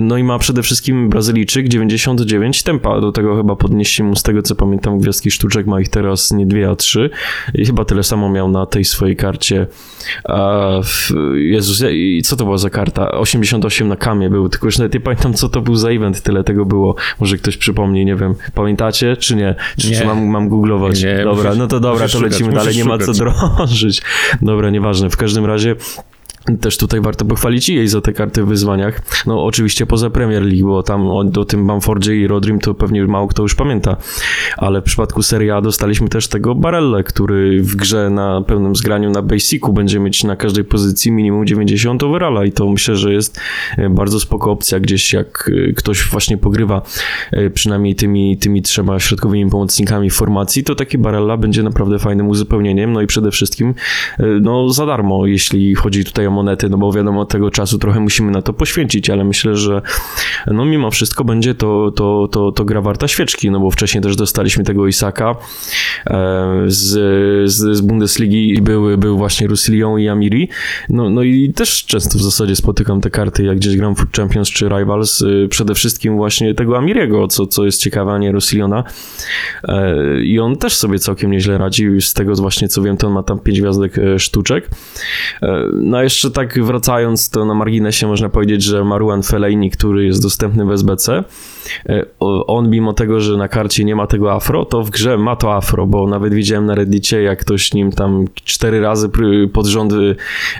No 0.00 0.16
i 0.16 0.24
ma 0.24 0.38
przede 0.38 0.62
wszystkim 0.62 1.08
Brazylijczyk 1.08 1.68
99 1.68 2.47
tempa, 2.62 3.00
do 3.00 3.12
tego 3.12 3.36
chyba 3.36 3.56
podnieśli 3.56 4.04
mu 4.04 4.16
z 4.16 4.22
tego 4.22 4.42
co 4.42 4.54
pamiętam 4.54 4.98
gwiazdki 4.98 5.30
sztuczek, 5.30 5.66
ma 5.66 5.80
ich 5.80 5.88
teraz 5.88 6.32
nie 6.32 6.46
dwie, 6.46 6.70
a 6.70 6.76
trzy 6.76 7.10
i 7.54 7.66
chyba 7.66 7.84
tyle 7.84 8.02
samo 8.02 8.28
miał 8.30 8.48
na 8.50 8.66
tej 8.66 8.84
swojej 8.84 9.16
karcie. 9.16 9.66
W- 10.84 11.10
Jezus, 11.34 11.82
i 11.92 12.22
co 12.24 12.36
to 12.36 12.44
była 12.44 12.58
za 12.58 12.70
karta? 12.70 13.10
88 13.10 13.88
na 13.88 13.96
kamie 13.96 14.30
był, 14.30 14.48
tylko 14.48 14.66
już 14.66 14.78
nawet 14.78 14.94
nie 14.94 15.00
pamiętam 15.00 15.34
co 15.34 15.48
to 15.48 15.60
był 15.60 15.74
za 15.76 15.88
event, 15.90 16.22
tyle 16.22 16.44
tego 16.44 16.64
było. 16.64 16.94
Może 17.20 17.36
ktoś 17.36 17.56
przypomni, 17.56 18.04
nie 18.04 18.16
wiem. 18.16 18.34
Pamiętacie, 18.54 19.16
czy 19.16 19.36
nie? 19.36 19.54
Czy, 19.78 19.90
Nie. 19.90 19.96
czy 19.96 20.04
mam, 20.04 20.26
mam 20.26 20.48
googlować? 20.48 21.02
Nie, 21.02 21.20
dobra, 21.24 21.50
musisz- 21.50 21.58
no 21.58 21.66
to 21.66 21.80
dobra, 21.80 22.06
to 22.06 22.12
szukać, 22.12 22.32
lecimy 22.32 22.50
dalej, 22.52 22.66
musisz 22.66 22.78
nie 22.78 22.84
ma 22.88 22.98
co 22.98 23.14
szukać. 23.14 23.18
drążyć. 23.18 24.02
Dobra, 24.42 24.70
nieważne. 24.70 25.10
W 25.10 25.16
każdym 25.16 25.46
razie 25.46 25.76
też 26.56 26.78
tutaj 26.78 27.00
warto 27.00 27.24
pochwalić 27.24 27.68
jej 27.68 27.88
za 27.88 28.00
te 28.00 28.12
karty 28.12 28.42
w 28.42 28.46
wyzwaniach. 28.46 29.02
No 29.26 29.44
oczywiście 29.44 29.86
poza 29.86 30.10
Premier 30.10 30.42
League, 30.42 30.68
bo 30.68 30.82
tam 30.82 31.06
o, 31.06 31.24
o 31.36 31.44
tym 31.44 31.66
Bamfordzie 31.66 32.16
i 32.16 32.26
Rodrim 32.26 32.58
to 32.58 32.74
pewnie 32.74 33.06
mało 33.06 33.28
kto 33.28 33.42
już 33.42 33.54
pamięta. 33.54 33.96
Ale 34.56 34.80
w 34.80 34.84
przypadku 34.84 35.22
Serie 35.22 35.56
A 35.56 35.60
dostaliśmy 35.60 36.08
też 36.08 36.28
tego 36.28 36.54
Barelle, 36.54 37.04
który 37.04 37.62
w 37.62 37.76
grze 37.76 38.10
na 38.10 38.42
pełnym 38.42 38.76
zgraniu 38.76 39.10
na 39.10 39.22
Basicu 39.22 39.72
będzie 39.72 40.00
mieć 40.00 40.24
na 40.24 40.36
każdej 40.36 40.64
pozycji 40.64 41.12
minimum 41.12 41.46
90 41.46 42.02
overalla 42.02 42.44
i 42.44 42.52
to 42.52 42.68
myślę, 42.68 42.96
że 42.96 43.12
jest 43.12 43.40
e, 43.78 43.90
bardzo 43.90 44.20
spoko 44.20 44.50
opcja 44.50 44.80
gdzieś 44.80 45.12
jak 45.12 45.50
e, 45.68 45.72
ktoś 45.72 46.08
właśnie 46.10 46.36
pogrywa 46.38 46.82
e, 47.32 47.50
przynajmniej 47.50 47.94
tymi, 47.94 48.36
tymi 48.36 48.62
trzema 48.62 49.00
środkowymi 49.00 49.50
pomocnikami 49.50 50.10
formacji, 50.10 50.64
to 50.64 50.74
taki 50.74 50.98
Barella 50.98 51.36
będzie 51.36 51.62
naprawdę 51.62 51.98
fajnym 51.98 52.28
uzupełnieniem, 52.28 52.92
no 52.92 53.02
i 53.02 53.06
przede 53.06 53.30
wszystkim 53.30 53.74
no 54.40 54.68
za 54.68 54.86
darmo, 54.86 55.26
jeśli 55.26 55.74
chodzi 55.74 56.04
tutaj 56.04 56.26
o 56.26 56.30
monety, 56.38 56.68
no 56.68 56.78
bo 56.78 56.92
wiadomo, 56.92 57.20
od 57.20 57.28
tego 57.28 57.50
czasu 57.50 57.78
trochę 57.78 58.00
musimy 58.00 58.30
na 58.30 58.42
to 58.42 58.52
poświęcić, 58.52 59.10
ale 59.10 59.24
myślę, 59.24 59.56
że 59.56 59.82
no 60.46 60.64
mimo 60.64 60.90
wszystko 60.90 61.24
będzie 61.24 61.54
to, 61.54 61.90
to, 61.90 62.28
to, 62.32 62.52
to 62.52 62.64
gra 62.64 62.80
warta 62.80 63.08
świeczki, 63.08 63.50
no 63.50 63.60
bo 63.60 63.70
wcześniej 63.70 64.02
też 64.02 64.16
dostaliśmy 64.16 64.64
tego 64.64 64.86
Isaka 64.86 65.36
e, 66.06 66.64
z, 66.66 66.88
z, 67.50 67.76
z 67.76 67.80
Bundesligi 67.80 68.54
i 68.54 68.62
był, 68.62 69.18
właśnie 69.18 69.46
Rusilion 69.46 70.00
i 70.00 70.08
Amiri, 70.08 70.48
no, 70.88 71.10
no 71.10 71.22
i 71.22 71.52
też 71.52 71.84
często 71.84 72.18
w 72.18 72.22
zasadzie 72.22 72.56
spotykam 72.56 73.00
te 73.00 73.10
karty, 73.10 73.44
jak 73.44 73.56
gdzieś 73.56 73.76
gram 73.76 73.94
Foot 73.94 74.16
Champions 74.16 74.48
czy 74.48 74.68
Rivals, 74.68 75.20
y, 75.20 75.48
przede 75.50 75.74
wszystkim 75.74 76.16
właśnie 76.16 76.54
tego 76.54 76.78
Amiriego, 76.78 77.28
co, 77.28 77.46
co 77.46 77.64
jest 77.64 77.82
ciekawe, 77.82 78.12
a 78.12 78.18
nie 78.18 78.32
Rusiliona 78.32 78.84
E, 79.64 80.20
i 80.22 80.40
on 80.40 80.56
też 80.56 80.76
sobie 80.76 80.98
całkiem 80.98 81.30
nieźle 81.30 81.58
radzi, 81.58 81.88
z 82.00 82.14
tego 82.14 82.34
właśnie 82.34 82.68
co 82.68 82.82
wiem, 82.82 82.96
to 82.96 83.06
on 83.06 83.12
ma 83.12 83.22
tam 83.22 83.38
pięć 83.38 83.60
gwiazdek 83.60 83.98
e, 83.98 84.18
sztuczek. 84.18 84.70
No 85.72 85.96
a 85.96 86.02
jeszcze 86.02 86.27
tak 86.30 86.64
wracając, 86.64 87.30
to 87.30 87.44
na 87.44 87.54
marginesie 87.54 88.06
można 88.06 88.28
powiedzieć, 88.28 88.62
że 88.62 88.84
Maruan 88.84 89.22
Fellaini, 89.22 89.70
który 89.70 90.06
jest 90.06 90.22
dostępny 90.22 90.64
w 90.64 90.70
SBC, 90.70 91.24
e, 91.88 92.04
on 92.46 92.70
mimo 92.70 92.92
tego, 92.92 93.20
że 93.20 93.36
na 93.36 93.48
karcie 93.48 93.84
nie 93.84 93.96
ma 93.96 94.06
tego 94.06 94.32
afro, 94.32 94.64
to 94.64 94.82
w 94.82 94.90
grze 94.90 95.18
ma 95.18 95.36
to 95.36 95.54
afro, 95.54 95.86
bo 95.86 96.06
nawet 96.06 96.34
widziałem 96.34 96.66
na 96.66 96.74
reddicie, 96.74 97.22
jak 97.22 97.40
ktoś 97.40 97.74
nim 97.74 97.92
tam 97.92 98.24
cztery 98.34 98.80
razy 98.80 99.10
pod 99.52 99.66
rząd 99.66 99.92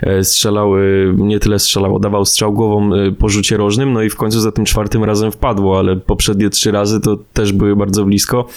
e, 0.03 0.23
strzelał, 0.23 0.77
e, 0.77 0.81
nie 1.17 1.39
tyle 1.39 1.59
strzelał, 1.59 1.99
dawał 1.99 2.25
strzał 2.25 2.53
głową 2.53 2.89
po 3.17 3.29
rzucie 3.29 3.57
rożnym, 3.57 3.93
no 3.93 4.01
i 4.01 4.09
w 4.09 4.15
końcu 4.15 4.39
za 4.39 4.51
tym 4.51 4.65
czwartym 4.65 5.03
razem 5.03 5.31
wpadło, 5.31 5.79
ale 5.79 5.95
poprzednie 5.95 6.49
trzy 6.49 6.71
razy 6.71 6.99
to 6.99 7.17
też 7.33 7.53
były 7.53 7.75
bardzo 7.75 8.05
blisko, 8.05 8.47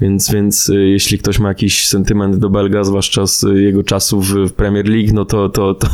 więc, 0.00 0.32
więc 0.32 0.70
jeśli 0.74 1.18
ktoś 1.18 1.38
ma 1.38 1.48
jakiś 1.48 1.88
sentyment 1.88 2.36
do 2.36 2.50
Belga, 2.50 2.84
zwłaszcza 2.84 3.26
z 3.26 3.46
jego 3.54 3.82
czasów 3.82 4.28
w 4.28 4.52
Premier 4.52 4.88
League, 4.88 5.14
no 5.14 5.24
to, 5.24 5.48
to, 5.48 5.74
to 5.74 5.88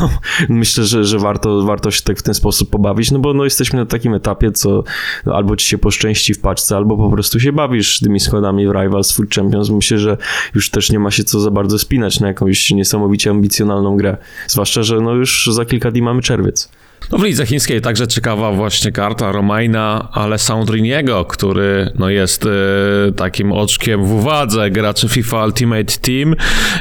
myślę, 0.48 0.84
że, 0.84 1.04
że 1.04 1.18
warto, 1.18 1.62
warto 1.62 1.90
się 1.90 2.02
tak 2.02 2.18
w 2.18 2.22
ten 2.22 2.34
sposób 2.34 2.70
pobawić, 2.70 3.10
no 3.10 3.18
bo 3.18 3.34
no 3.34 3.44
jesteśmy 3.44 3.78
na 3.78 3.86
takim 3.86 4.14
etapie, 4.14 4.52
co 4.52 4.84
no, 5.26 5.34
albo 5.34 5.56
ci 5.56 5.66
się 5.66 5.78
poszczęści 5.78 6.34
w 6.34 6.40
paczce, 6.40 6.76
albo 6.76 6.96
po 6.96 7.10
prostu 7.10 7.40
się 7.40 7.52
bawisz 7.52 8.00
tymi 8.00 8.20
składami 8.20 8.68
w 8.68 8.70
Rivals, 8.70 9.12
Food 9.12 9.34
Champions. 9.34 9.70
Myślę, 9.70 9.98
że 9.98 10.16
już 10.54 10.70
też 10.70 10.90
nie 10.90 10.98
ma 10.98 11.10
się 11.10 11.24
co 11.24 11.40
za 11.40 11.50
bardzo 11.50 11.78
spinać 11.78 12.20
na 12.20 12.28
jakąś 12.28 12.70
niesamowicie 12.70 13.30
ambicjonalną 13.30 13.96
grę. 13.96 14.16
Zwłaszcza, 14.46 14.82
że 14.82 15.00
no 15.00 15.14
już 15.14 15.48
za 15.52 15.64
kilka 15.64 15.90
dni 15.90 16.02
mamy 16.02 16.22
czerwiec. 16.22 16.68
No 17.12 17.18
w 17.18 17.22
lidze 17.22 17.46
chińskiej 17.46 17.80
także 17.80 18.06
ciekawa 18.06 18.52
właśnie 18.52 18.92
karta 18.92 19.32
Romaina 19.32 20.08
Alessandriniego, 20.12 21.24
który 21.24 21.90
no 21.98 22.08
jest 22.08 22.46
e, 22.46 23.12
takim 23.12 23.52
oczkiem 23.52 24.04
w 24.04 24.12
uwadze 24.12 24.70
graczy 24.70 25.08
FIFA 25.08 25.44
Ultimate 25.44 25.84
Team 25.84 26.34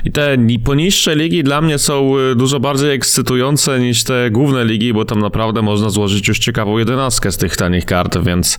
i 0.05 0.11
te 0.11 0.37
ni- 0.37 0.59
poniższe 0.59 1.15
ligi 1.15 1.43
dla 1.43 1.61
mnie 1.61 1.77
są 1.77 2.13
e, 2.17 2.35
dużo 2.35 2.59
bardziej 2.59 2.91
ekscytujące 2.91 3.79
niż 3.79 4.03
te 4.03 4.31
główne 4.31 4.65
ligi, 4.65 4.93
bo 4.93 5.05
tam 5.05 5.19
naprawdę 5.19 5.61
można 5.61 5.89
złożyć 5.89 6.27
już 6.27 6.39
ciekawą 6.39 6.77
jedenastkę 6.77 7.31
z 7.31 7.37
tych 7.37 7.55
tanich 7.55 7.85
kart, 7.85 8.17
więc 8.17 8.57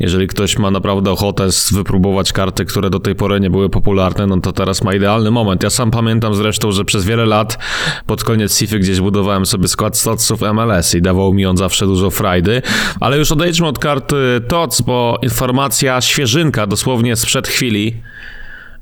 jeżeli 0.00 0.26
ktoś 0.26 0.58
ma 0.58 0.70
naprawdę 0.70 1.10
ochotę 1.10 1.48
wypróbować 1.72 2.32
karty, 2.32 2.64
które 2.64 2.90
do 2.90 3.00
tej 3.00 3.14
pory 3.14 3.40
nie 3.40 3.50
były 3.50 3.70
popularne, 3.70 4.26
no 4.26 4.40
to 4.40 4.52
teraz 4.52 4.84
ma 4.84 4.94
idealny 4.94 5.30
moment. 5.30 5.62
Ja 5.62 5.70
sam 5.70 5.90
pamiętam 5.90 6.34
zresztą, 6.34 6.72
że 6.72 6.84
przez 6.84 7.04
wiele 7.04 7.26
lat 7.26 7.58
pod 8.06 8.24
koniec 8.24 8.58
FIFA 8.58 8.78
gdzieś 8.78 9.00
budowałem 9.00 9.46
sobie 9.46 9.68
skład 9.68 9.98
statsów 9.98 10.40
MLS 10.40 10.93
i 10.94 11.02
dawał 11.02 11.34
mi 11.34 11.46
on 11.46 11.56
zawsze 11.56 11.86
dużo 11.86 12.10
frajdy, 12.10 12.62
ale 13.00 13.18
już 13.18 13.32
odejdźmy 13.32 13.66
od 13.66 13.78
karty 13.78 14.16
TOC, 14.48 14.80
bo 14.80 15.18
informacja 15.22 16.00
świeżynka 16.00 16.66
dosłownie 16.66 17.16
sprzed 17.16 17.48
chwili. 17.48 18.02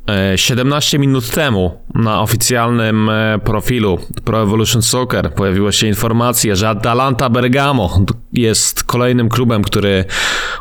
E, 0.06 0.38
17 0.38 0.98
minut 0.98 1.30
temu 1.30 1.70
na 1.94 2.20
oficjalnym 2.20 3.10
e, 3.10 3.38
profilu 3.44 3.98
Pro 4.24 4.42
Evolution 4.42 4.82
Soccer 4.82 5.34
pojawiła 5.34 5.72
się 5.72 5.86
informacja, 5.86 6.54
że 6.54 6.68
Atalanta 6.68 7.30
Bergamo 7.30 8.04
jest 8.32 8.84
kolejnym 8.84 9.28
klubem, 9.28 9.62
który 9.62 10.04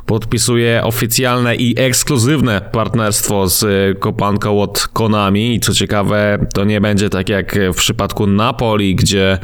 podpisuje 0.05 0.81
oficjalne 0.83 1.55
i 1.55 1.79
ekskluzywne 1.79 2.61
partnerstwo 2.61 3.49
z 3.49 3.63
e, 3.63 3.95
kopanką 3.99 4.61
od 4.61 4.87
Konami. 4.93 5.55
I 5.55 5.59
co 5.59 5.73
ciekawe, 5.73 6.45
to 6.53 6.63
nie 6.63 6.81
będzie 6.81 7.09
tak 7.09 7.29
jak 7.29 7.59
w 7.73 7.75
przypadku 7.75 8.27
Napoli, 8.27 8.95
gdzie 8.95 9.37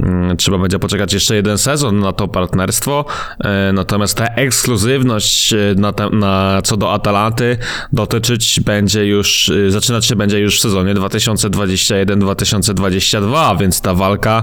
mm, 0.00 0.36
trzeba 0.36 0.58
będzie 0.58 0.78
poczekać 0.78 1.12
jeszcze 1.12 1.36
jeden 1.36 1.58
sezon 1.58 1.98
na 1.98 2.12
to 2.12 2.28
partnerstwo. 2.28 3.04
E, 3.44 3.72
Natomiast 3.72 4.16
ta 4.16 4.26
ekskluzywność 4.26 5.52
e, 5.52 5.56
na, 5.76 5.92
te, 5.92 6.10
na, 6.10 6.62
co 6.64 6.76
do 6.76 6.92
Atalanty 6.92 7.58
dotyczyć 7.92 8.60
będzie 8.60 9.06
już, 9.06 9.23
e, 9.66 9.70
zaczynać 9.70 10.06
się 10.06 10.16
będzie 10.16 10.40
już 10.40 10.58
w 10.58 10.60
sezonie 10.60 10.94
2021-2022, 10.94 13.58
więc 13.58 13.80
ta 13.80 13.94
walka 13.94 14.42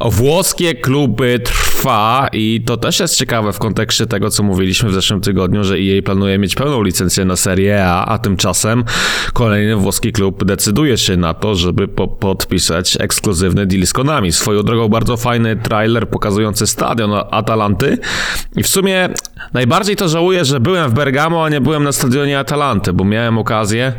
o 0.00 0.10
włoskie 0.10 0.74
kluby 0.74 1.40
trwa 1.44 2.28
i 2.32 2.62
to 2.66 2.76
też 2.76 3.00
jest 3.00 3.16
ciekawe 3.16 3.52
w 3.52 3.58
kontekście 3.58 4.06
tego, 4.06 4.30
co 4.30 4.42
mówiliśmy 4.42 4.88
w 4.88 4.94
zeszłym 4.94 5.20
tygodniu, 5.20 5.64
że 5.64 5.74
EA 5.74 6.02
planuje 6.02 6.38
mieć 6.38 6.54
pełną 6.54 6.82
licencję 6.82 7.24
na 7.24 7.36
Serie 7.36 7.86
A, 7.86 8.04
a 8.04 8.18
tymczasem 8.18 8.84
kolejny 9.32 9.76
włoski 9.76 10.12
klub 10.12 10.44
decyduje 10.44 10.98
się 10.98 11.16
na 11.16 11.34
to, 11.34 11.54
żeby 11.54 11.88
po 11.88 12.08
podpisać 12.08 12.96
ekskluzywny 13.00 13.66
deal 13.66 13.86
z 13.86 13.92
Konami. 13.92 14.32
Swoją 14.32 14.62
drogą 14.62 14.88
bardzo 14.88 15.16
fajny 15.16 15.56
trailer 15.56 16.08
pokazujący 16.08 16.66
stadion 16.66 17.10
Atalanty 17.30 17.98
i 18.56 18.62
w 18.62 18.68
sumie 18.68 19.08
najbardziej 19.52 19.96
to 19.96 20.08
żałuję, 20.08 20.44
że 20.44 20.60
byłem 20.60 20.90
w 20.90 20.94
Bergamo, 20.94 21.44
a 21.44 21.48
nie 21.48 21.60
byłem 21.60 21.84
na 21.84 21.92
stadionie 21.92 22.38
Atalanty, 22.38 22.92
bo 22.92 23.04
miałem 23.04 23.38
okazję, 23.38 23.92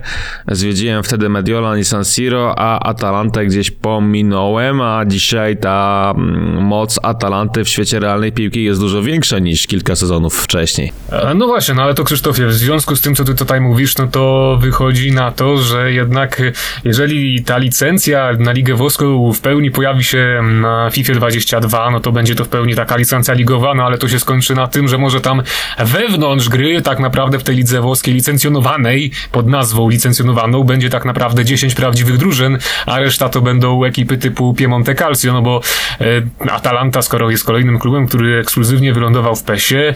zwiedziłem 0.48 1.04
wtedy 1.04 1.30
Mediolan 1.30 1.80
i 1.80 1.86
San 1.86 2.06
Siro, 2.06 2.54
a 2.58 2.80
Atalantę 2.80 3.46
gdzieś 3.46 3.72
pominąłem, 3.72 4.82
a 4.82 5.06
dzisiaj 5.06 5.58
ta 5.58 6.14
mm, 6.18 6.64
moc 6.64 7.00
Atalanty 7.04 7.64
w 7.64 7.70
świecie 7.70 8.00
realnej 8.00 8.32
piłki 8.32 8.64
jest 8.64 8.80
dużo 8.80 9.04
większa 9.04 9.40
niż 9.40 9.68
kilka 9.68 9.96
sezonów 9.96 10.36
wcześniej. 10.36 10.92
E, 11.12 11.34
No 11.36 11.48
właśnie, 11.48 11.74
no 11.74 11.84
ale 11.84 11.94
to 11.94 12.04
Krzysztofie, 12.04 12.48
w 12.48 12.54
związku 12.54 12.96
z 12.96 13.02
tym, 13.02 13.16
co 13.16 13.24
ty 13.24 13.36
tutaj 13.36 13.62
mówisz, 13.62 13.98
no 13.98 14.08
to 14.08 14.58
wychodzi 14.62 15.12
na 15.12 15.32
to, 15.32 15.58
że 15.58 15.92
jednak 15.92 16.40
e, 16.40 16.52
jeżeli 16.84 17.44
ta 17.44 17.58
licencja 17.58 18.32
na 18.40 18.52
Ligę 18.52 18.76
Włoską 18.76 19.34
w 19.34 19.42
pełni 19.42 19.72
pojawi 19.72 20.04
się 20.04 20.42
na 20.62 20.90
FIFA 20.90 21.14
22, 21.14 21.92
no 21.92 22.00
to 22.00 22.12
będzie 22.12 22.36
to 22.36 22.46
w 22.46 22.50
pełni 22.50 22.76
taka 22.76 22.96
licencja 22.98 23.34
ligowa, 23.34 23.74
no 23.74 23.84
ale 23.84 23.98
to 23.98 24.08
się 24.08 24.20
skończy 24.20 24.56
na 24.56 24.68
tym, 24.68 24.88
że 24.88 24.98
może 24.98 25.22
tam 25.22 25.42
wewnątrz 25.80 26.50
gry, 26.50 26.82
tak 26.82 27.00
naprawdę 27.00 27.40
w 27.40 27.44
tej 27.44 27.56
lidze 27.56 27.82
włoskiej 27.82 28.14
licencjonowanej, 28.14 29.12
pod 29.32 29.48
nazwą 29.48 29.90
licencjonowaną, 30.12 30.64
będzie 30.64 30.90
tak 30.90 31.06
naprawdę 31.06 31.46
10 31.46 31.76
prawdziwych 31.76 32.18
drużyn, 32.18 32.58
a 32.86 33.00
reszta 33.00 33.30
to 33.30 33.42
będą 33.42 33.84
ekipy 33.84 34.18
typu 34.18 34.54
Piemonte 34.54 34.96
Calcio, 34.96 35.34
no 35.34 35.42
bo 35.42 35.62
e, 36.02 36.52
Atalanta, 36.52 37.02
skoro 37.02 37.32
jest 37.32 37.44
kolejnym 37.44 37.80
klubem, 37.80 38.08
który 38.08 38.40
ekskluzywnie 38.40 38.94
wylądował 38.94 39.36
w 39.36 39.44
PESie, 39.44 39.94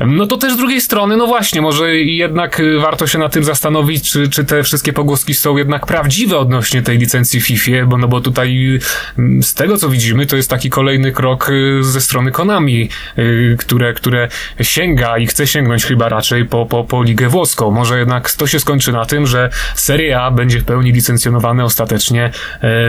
no 0.00 0.26
to 0.26 0.36
też 0.36 0.52
z 0.52 0.56
drugiej 0.56 0.80
strony, 0.80 1.16
no 1.16 1.26
właśnie, 1.26 1.60
może 1.60 1.96
jednak 1.96 2.62
warto 2.80 3.06
się 3.06 3.18
na 3.18 3.28
tym 3.28 3.44
zastanowić, 3.44 4.10
czy, 4.10 4.28
czy 4.28 4.44
te 4.44 4.62
wszystkie 4.62 4.92
pogłoski 4.92 5.34
są 5.34 5.56
jednak 5.56 5.86
prawdziwe 5.86 6.38
odnośnie 6.38 6.82
tej 6.82 6.98
licencji 6.98 7.40
FIFA, 7.40 7.86
bo 7.86 7.98
no 7.98 8.08
bo 8.08 8.20
tutaj 8.20 8.78
y, 9.18 9.42
z 9.42 9.54
tego 9.54 9.76
co 9.76 9.88
widzimy, 9.88 10.26
to 10.26 10.36
jest 10.36 10.50
taki 10.50 10.70
kolejny 10.70 11.12
krok 11.12 11.50
y, 11.50 11.84
ze 11.84 12.00
strony 12.00 12.32
Konami, 12.32 12.88
y, 13.18 13.56
które, 13.58 13.94
które 13.94 14.28
sięga 14.62 15.18
i 15.18 15.26
chce 15.26 15.46
sięgnąć 15.46 15.84
chyba 15.84 16.08
raczej 16.08 16.44
po, 16.44 16.66
po, 16.66 16.84
po 16.84 17.02
ligę 17.02 17.28
włoską. 17.28 17.70
Może 17.70 17.98
jednak 17.98 18.30
to 18.30 18.46
się 18.46 18.60
skończy 18.60 18.92
na 18.92 19.06
tym, 19.06 19.26
że 19.26 19.47
Serie 19.74 20.20
A 20.20 20.30
będzie 20.30 20.60
w 20.60 20.64
pełni 20.64 20.92
licencjonowane 20.92 21.64
ostatecznie 21.64 22.24
e, 22.24 22.30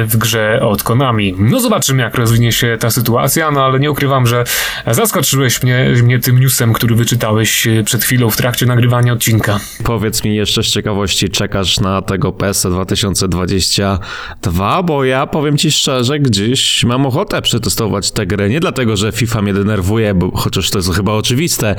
w 0.03 0.17
grze 0.17 0.59
od 0.61 0.83
Konami. 0.83 1.35
No 1.37 1.59
zobaczymy, 1.59 2.03
jak 2.03 2.15
rozwinie 2.15 2.51
się 2.51 2.77
ta 2.79 2.91
sytuacja, 2.91 3.51
no 3.51 3.65
ale 3.65 3.79
nie 3.79 3.91
ukrywam, 3.91 4.27
że 4.27 4.43
zaskoczyłeś 4.87 5.63
mnie, 5.63 5.93
mnie 6.03 6.19
tym 6.19 6.39
newsem, 6.39 6.73
który 6.73 6.95
wyczytałeś 6.95 7.67
e, 7.67 7.83
przed 7.83 8.03
chwilą 8.03 8.29
w 8.29 8.37
trakcie 8.37 8.65
nagrywania 8.65 9.13
odcinka. 9.13 9.59
Powiedz 9.83 10.23
mi 10.23 10.35
jeszcze 10.35 10.63
z 10.63 10.67
ciekawości, 10.67 11.29
czekasz 11.29 11.79
na 11.79 12.01
tego 12.01 12.31
PS 12.31 12.67
2022, 12.69 14.83
bo 14.83 15.03
ja 15.03 15.27
powiem 15.27 15.57
ci 15.57 15.71
szczerze, 15.71 16.19
gdzieś 16.19 16.83
mam 16.83 17.05
ochotę 17.05 17.41
przetestować 17.41 18.11
tę 18.11 18.27
grę. 18.27 18.49
Nie 18.49 18.59
dlatego, 18.59 18.97
że 18.97 19.11
FIFA 19.11 19.41
mnie 19.41 19.53
denerwuje, 19.53 20.13
bo 20.13 20.37
chociaż 20.37 20.69
to 20.69 20.77
jest 20.77 20.95
chyba 20.95 21.11
oczywiste, 21.11 21.75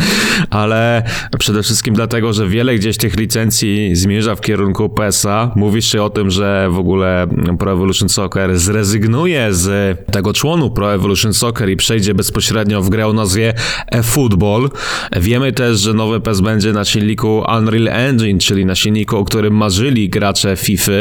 ale 0.51 1.03
przede 1.39 1.63
wszystkim 1.63 1.95
dlatego, 1.95 2.33
że 2.33 2.49
wiele 2.49 2.75
gdzieś 2.75 2.97
tych 2.97 3.17
licencji 3.17 3.97
zmierza 3.97 4.37
w 4.37 4.41
kierunku 4.41 4.70
PESA. 4.97 5.53
Mówisz 5.57 5.87
się 5.93 6.03
o 6.03 6.11
tym, 6.11 6.31
że 6.31 6.69
w 6.71 6.79
ogóle 6.79 7.27
Pro 7.59 7.73
Evolution 7.73 8.09
Soccer 8.09 8.59
zrezygnuje 8.59 9.55
z 9.55 9.99
tego 10.13 10.33
członu 10.33 10.71
Pro 10.71 10.95
Evolution 10.95 11.35
Soccer 11.35 11.71
i 11.71 11.77
przejdzie 11.77 12.15
bezpośrednio 12.15 12.83
w 12.83 12.91
grę 12.91 13.07
o 13.07 13.13
nazwie 13.13 13.55
eFootball. 13.93 14.71
Wiemy 15.17 15.53
też, 15.53 15.81
że 15.81 15.95
nowy 15.95 16.21
PES 16.21 16.41
będzie 16.41 16.73
na 16.73 16.85
silniku 16.85 17.45
Unreal 17.59 17.89
Engine, 17.89 18.39
czyli 18.39 18.65
na 18.65 18.75
silniku, 18.75 19.17
o 19.17 19.25
którym 19.25 19.57
marzyli 19.57 20.09
gracze 20.09 20.57
FIFA 20.57 20.93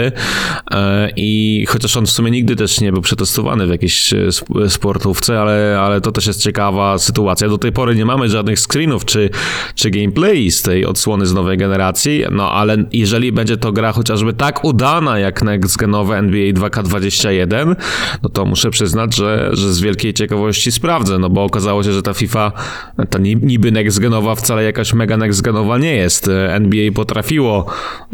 e, 0.71 1.09
i 1.15 1.65
chociaż 1.69 1.97
on 1.97 2.05
w 2.05 2.11
sumie 2.11 2.31
nigdy 2.31 2.55
też 2.55 2.81
nie 2.81 2.91
był 2.91 3.01
przetestowany 3.01 3.67
w 3.67 3.69
jakiejś 3.69 4.13
e, 4.13 4.27
sp- 4.37 4.69
sportówce, 4.69 5.41
ale, 5.41 5.79
ale 5.81 6.01
to 6.01 6.11
też 6.11 6.27
jest 6.27 6.41
ciekawa 6.41 6.97
sytuacja. 6.97 7.49
Do 7.49 7.57
tej 7.57 7.71
pory 7.71 7.95
nie 7.95 8.05
mamy 8.05 8.29
żadnych 8.29 8.59
screenów 8.59 9.05
czy, 9.05 9.29
czy 9.75 9.89
gameplay 9.89 10.51
z 10.51 10.61
tej 10.61 10.85
odsłony 10.85 11.25
z 11.25 11.33
nowej 11.33 11.57
generacji, 11.57 12.23
no 12.31 12.51
ale 12.51 12.77
jeżeli 12.91 13.31
będzie 13.31 13.57
to 13.59 13.71
gra 13.71 13.91
chociażby 13.91 14.33
tak 14.33 14.63
udana 14.65 15.19
jak 15.19 15.41
next-genowe 15.41 16.13
NBA 16.17 16.53
2K21, 16.53 17.75
no 18.23 18.29
to 18.29 18.45
muszę 18.45 18.69
przyznać, 18.69 19.15
że, 19.15 19.49
że 19.53 19.73
z 19.73 19.79
wielkiej 19.79 20.13
ciekawości 20.13 20.71
sprawdzę, 20.71 21.19
no 21.19 21.29
bo 21.29 21.43
okazało 21.43 21.83
się, 21.83 21.93
że 21.93 22.01
ta 22.01 22.13
FIFA, 22.13 22.51
ta 23.09 23.19
ni- 23.19 23.35
niby 23.35 23.71
next-genowa 23.71 24.35
wcale 24.35 24.63
jakaś 24.63 24.93
mega 24.93 25.17
next-genowa 25.17 25.79
nie 25.79 25.95
jest. 25.95 26.29
NBA 26.49 26.91
potrafiło 26.91 27.65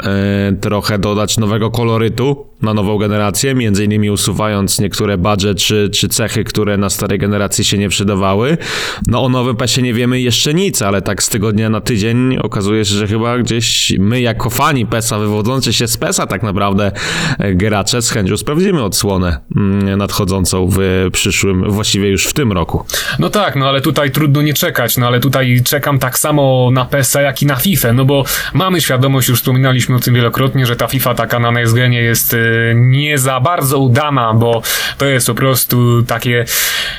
e, 0.04 0.54
trochę 0.62 1.00
dodać 1.00 1.38
nowego 1.38 1.72
kolorytu 1.72 2.46
na 2.62 2.74
nową 2.74 2.98
generację, 2.98 3.56
między 3.56 3.86
innymi 3.86 4.10
usuwając 4.10 4.80
niektóre 4.80 5.18
budżet 5.18 5.58
czy, 5.58 5.90
czy 5.90 6.10
cechy, 6.10 6.44
które 6.44 6.78
na 6.78 6.90
starej 6.90 7.20
generacji 7.20 7.66
się 7.66 7.78
nie 7.78 7.90
przydawały. 7.90 8.58
No 9.08 9.24
o 9.24 9.30
nowym 9.30 9.56
PESie 9.56 9.82
nie 9.82 9.94
wiemy 9.94 10.22
jeszcze 10.22 10.54
nic, 10.54 10.82
ale 10.82 11.02
tak 11.02 11.24
z 11.24 11.30
tygodnia 11.30 11.70
na 11.70 11.82
tydzień 11.82 12.38
okazuje 12.38 12.86
się, 12.86 12.96
że 12.96 13.08
chyba 13.08 13.38
gdzieś 13.38 13.94
my 14.00 14.22
jako 14.22 14.50
fani 14.50 14.86
PESa, 14.86 15.20
wywodzący 15.20 15.74
się 15.74 15.88
z 15.88 15.98
PESa 15.98 16.28
tak 16.28 16.44
naprawdę 16.44 16.92
e, 17.40 17.54
gracze 17.54 18.02
z 18.02 18.10
chęcią 18.10 18.38
sprawdzimy 18.38 18.84
odsłonę 18.84 19.40
mm, 19.56 19.98
nadchodzącą 19.98 20.70
w 20.72 20.80
przyszłym, 21.12 21.72
właściwie 21.72 22.10
już 22.10 22.26
w 22.26 22.34
tym 22.34 22.52
roku. 22.52 22.86
No 23.20 23.30
tak, 23.30 23.56
no 23.56 23.70
ale 23.70 23.82
tutaj 23.82 24.12
trudno 24.12 24.42
nie 24.42 24.54
czekać, 24.54 24.98
no 24.98 25.08
ale 25.08 25.20
tutaj 25.20 25.62
czekam 25.66 26.00
tak 26.00 26.20
samo 26.20 26.70
na 26.74 26.86
PESA, 26.86 27.22
jak 27.22 27.42
i 27.42 27.46
na 27.46 27.56
FIFA, 27.56 27.94
no 27.94 28.06
bo 28.06 28.26
mamy 28.54 28.82
świadomość, 28.82 29.30
już 29.30 29.40
wspominaliśmy 29.40 29.96
o 29.96 30.00
tym 30.00 30.14
wielokrotnie, 30.14 30.66
że 30.66 30.76
ta 30.76 30.88
FIFA 30.88 31.14
taka 31.14 31.40
na 31.40 31.52
next 31.52 31.74
genie 31.74 32.02
jest 32.02 32.34
y, 32.34 32.55
nie 32.76 33.18
za 33.18 33.40
bardzo 33.40 33.80
udana, 33.80 34.34
bo 34.34 34.62
to 34.98 35.06
jest 35.06 35.28
po 35.28 35.34
prostu 35.34 36.04
takie, 36.04 36.46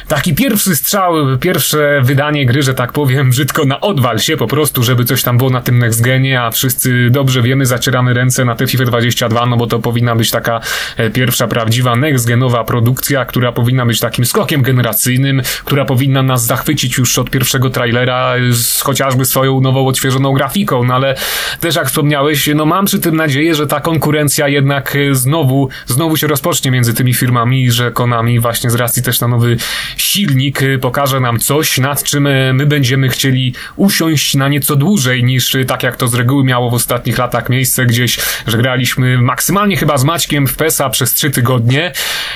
taki 0.09 0.35
pierwszy 0.35 0.77
strzał, 0.77 1.15
pierwsze 1.41 2.01
wydanie 2.03 2.47
gry, 2.47 2.63
że 2.63 2.75
tak 2.75 2.93
powiem, 2.93 3.31
brzydko 3.31 3.65
na 3.65 3.81
odwal 3.81 4.19
się 4.19 4.37
po 4.37 4.47
prostu, 4.47 4.83
żeby 4.83 5.05
coś 5.05 5.23
tam 5.23 5.39
było 5.39 5.51
na 5.51 5.61
tym 5.61 5.79
next 5.79 6.03
genie, 6.03 6.43
a 6.43 6.51
wszyscy 6.51 7.11
dobrze 7.11 7.43
wiemy, 7.43 7.67
zacieramy 7.67 8.15
ręce 8.15 8.45
na 8.45 8.55
tę 8.55 8.67
FIFA 8.67 8.85
22, 8.85 9.47
no 9.47 9.57
bo 9.57 9.67
to 9.67 9.79
powinna 9.79 10.17
być 10.17 10.31
taka 10.31 10.61
e, 10.97 11.11
pierwsza 11.11 11.49
prawdziwa 11.49 11.97
next 11.97 12.27
genowa 12.27 12.65
produkcja, 12.65 13.25
która 13.25 13.53
powinna 13.53 13.87
być 13.87 14.01
takim 14.01 14.27
skokiem 14.27 14.63
generacyjnym, 14.63 15.43
która 15.65 15.85
powinna 15.85 16.23
nas 16.23 16.47
zachwycić 16.47 16.99
już 16.99 17.19
od 17.19 17.31
pierwszego 17.31 17.71
trailera 17.71 18.35
z 18.51 18.81
chociażby 18.81 19.25
swoją 19.25 19.61
nową, 19.61 19.87
odświeżoną 19.87 20.33
grafiką, 20.33 20.85
no 20.85 20.95
ale 20.95 21.15
też 21.61 21.77
jak 21.77 21.87
wspomniałeś, 21.87 22.51
no 22.55 22.67
mam 22.67 22.85
przy 22.85 22.99
tym 22.99 23.17
nadzieję, 23.17 23.55
że 23.55 23.67
ta 23.67 23.81
konkurencja 23.81 24.49
jednak 24.49 24.97
e, 24.97 25.15
znowu, 25.37 25.69
znowu 25.87 26.17
się 26.17 26.27
rozpocznie 26.27 26.71
między 26.71 26.95
tymi 26.95 27.15
firmami 27.15 27.71
że 27.71 27.91
Konami 27.91 28.41
właśnie 28.41 28.71
z 28.71 28.75
racji 28.75 29.03
też 29.03 29.21
na 29.21 29.29
nowy 29.29 29.57
silnik 29.97 30.63
e, 30.63 30.79
pokaże 30.79 31.21
nam 31.21 31.39
coś, 31.39 31.79
nad 31.79 32.05
czym 32.05 32.27
e, 32.27 32.53
my 32.53 32.67
będziemy 32.67 33.09
chcieli 33.09 33.55
usiąść 33.77 34.35
na 34.35 34.49
nieco 34.49 34.77
dłużej 34.77 35.25
niż 35.25 35.55
e, 35.55 35.65
tak 35.65 35.83
jak 35.83 35.97
to 35.97 36.09
z 36.09 36.15
reguły 36.15 36.45
miało 36.45 36.71
w 36.71 36.75
ostatnich 36.75 37.19
latach 37.19 37.49
miejsce 37.49 37.87
gdzieś, 37.87 38.19
że 38.47 38.59
graliśmy 38.59 39.19
maksymalnie 39.19 39.77
chyba 39.77 39.99
z 39.99 40.05
Maćkiem 40.05 40.47
w 40.47 40.57
PESA 40.57 40.91
przez 40.91 41.15
trzy 41.15 41.31
tygodnie. 41.31 41.93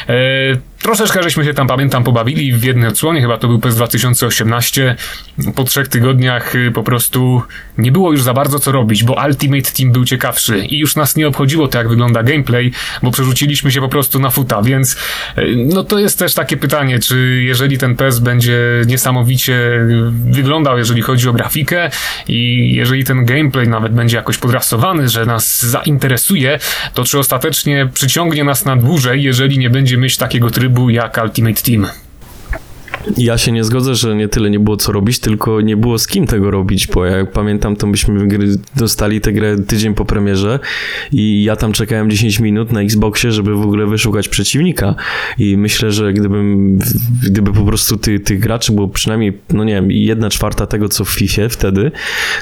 E, 0.09 0.70
Troszeczkę 0.83 1.23
żeśmy 1.23 1.45
się 1.45 1.55
tam, 1.55 1.67
pamiętam, 1.67 2.05
pobawili 2.05 2.53
w 2.53 2.65
jednej 2.65 2.89
odsłonie, 2.89 3.21
chyba 3.21 3.39
to 3.39 3.49
był 3.49 3.59
PES 3.59 3.77
2018. 3.77 4.97
Po 5.55 5.65
trzech 5.65 5.89
tygodniach 5.89 6.55
y, 6.55 6.71
po 6.75 6.83
prostu 6.83 7.43
nie 7.79 7.93
było 7.93 8.13
już 8.13 8.23
za 8.23 8.35
bardzo 8.35 8.59
co 8.59 8.73
robić, 8.73 9.05
bo 9.05 9.17
Ultimate 9.27 9.71
Team 9.71 9.93
był 9.93 10.05
ciekawszy 10.05 10.59
i 10.59 10.79
już 10.79 10.97
nas 10.97 11.17
nie 11.17 11.29
obchodziło 11.29 11.69
to, 11.69 11.79
jak 11.79 11.89
wygląda 11.89 12.23
gameplay, 12.23 12.73
bo 13.03 13.11
przerzuciliśmy 13.11 13.73
się 13.73 13.81
po 13.81 13.89
prostu 13.89 14.21
na 14.21 14.31
futa, 14.31 14.63
więc 14.63 14.97
y, 15.39 15.55
no 15.57 15.85
to 15.85 15.99
jest 15.99 16.19
też 16.19 16.35
takie 16.35 16.57
pytanie, 16.57 16.99
czy 16.99 17.43
jeżeli 17.45 17.79
ten 17.79 17.97
PES 17.97 18.19
będzie 18.19 18.59
niesamowicie 18.87 19.55
y, 19.55 20.11
wyglądał, 20.11 20.79
jeżeli 20.79 21.03
chodzi 21.03 21.29
o 21.29 21.33
grafikę 21.33 21.91
i 22.29 22.71
jeżeli 22.75 23.05
ten 23.05 23.25
gameplay 23.25 23.69
nawet 23.69 23.93
będzie 23.93 24.17
jakoś 24.17 24.39
podrasowany, 24.39 25.09
że 25.09 25.27
nas 25.27 25.63
zainteresuje, 25.63 26.59
to 26.95 27.05
czy 27.05 27.19
ostatecznie 27.19 27.89
przyciągnie 27.95 28.45
nas 28.45 28.65
na 28.65 28.77
dłużej, 28.77 29.23
jeżeli 29.23 29.59
nie 29.59 29.71
będzie 29.71 29.97
mieć 29.97 30.17
takiego 30.17 30.51
trybu 30.51 30.70
jak 30.91 31.19
Ultimate 31.23 31.63
Team. 31.63 31.87
Ja 33.17 33.39
się 33.39 33.53
nie 33.53 33.65
zgodzę, 33.65 33.95
że 33.95 34.17
nie 34.17 34.29
tyle 34.29 34.51
nie 34.51 34.61
było 34.61 34.77
co 34.77 34.93
robić, 34.93 35.19
tylko 35.19 35.61
nie 35.61 35.77
było 35.77 35.99
z 35.99 36.07
kim 36.07 36.27
tego 36.27 36.51
robić, 36.51 36.87
bo 36.87 37.05
jak 37.05 37.33
pamiętam, 37.33 37.77
to 37.77 37.87
myśmy 37.87 38.29
dostali 38.77 39.21
tę 39.21 39.33
grę 39.33 39.57
tydzień 39.59 39.95
po 39.95 40.05
premierze 40.05 40.59
i 41.13 41.45
ja 41.45 41.57
tam 41.57 41.73
czekałem 41.73 42.11
10 42.11 42.41
minut 42.41 42.73
na 42.73 42.83
Xboxie, 42.83 43.33
żeby 43.33 43.55
w 43.55 43.63
ogóle 43.63 43.87
wyszukać 43.87 44.29
przeciwnika 44.29 44.95
i 45.39 45.57
myślę, 45.57 45.93
że 45.93 46.13
gdybym, 46.13 46.79
gdyby 47.23 47.53
po 47.53 47.65
prostu 47.65 47.97
ty, 47.97 48.21
tych 48.21 48.39
graczy 48.39 48.73
było 48.73 48.89
przynajmniej, 48.89 49.39
no 49.53 49.65
nie 49.65 49.75
wiem, 49.75 49.91
jedna 49.91 50.31
czwarta 50.31 50.67
tego, 50.67 50.89
co 50.89 51.05
w 51.05 51.11
FIFA 51.11 51.49
wtedy, 51.49 51.91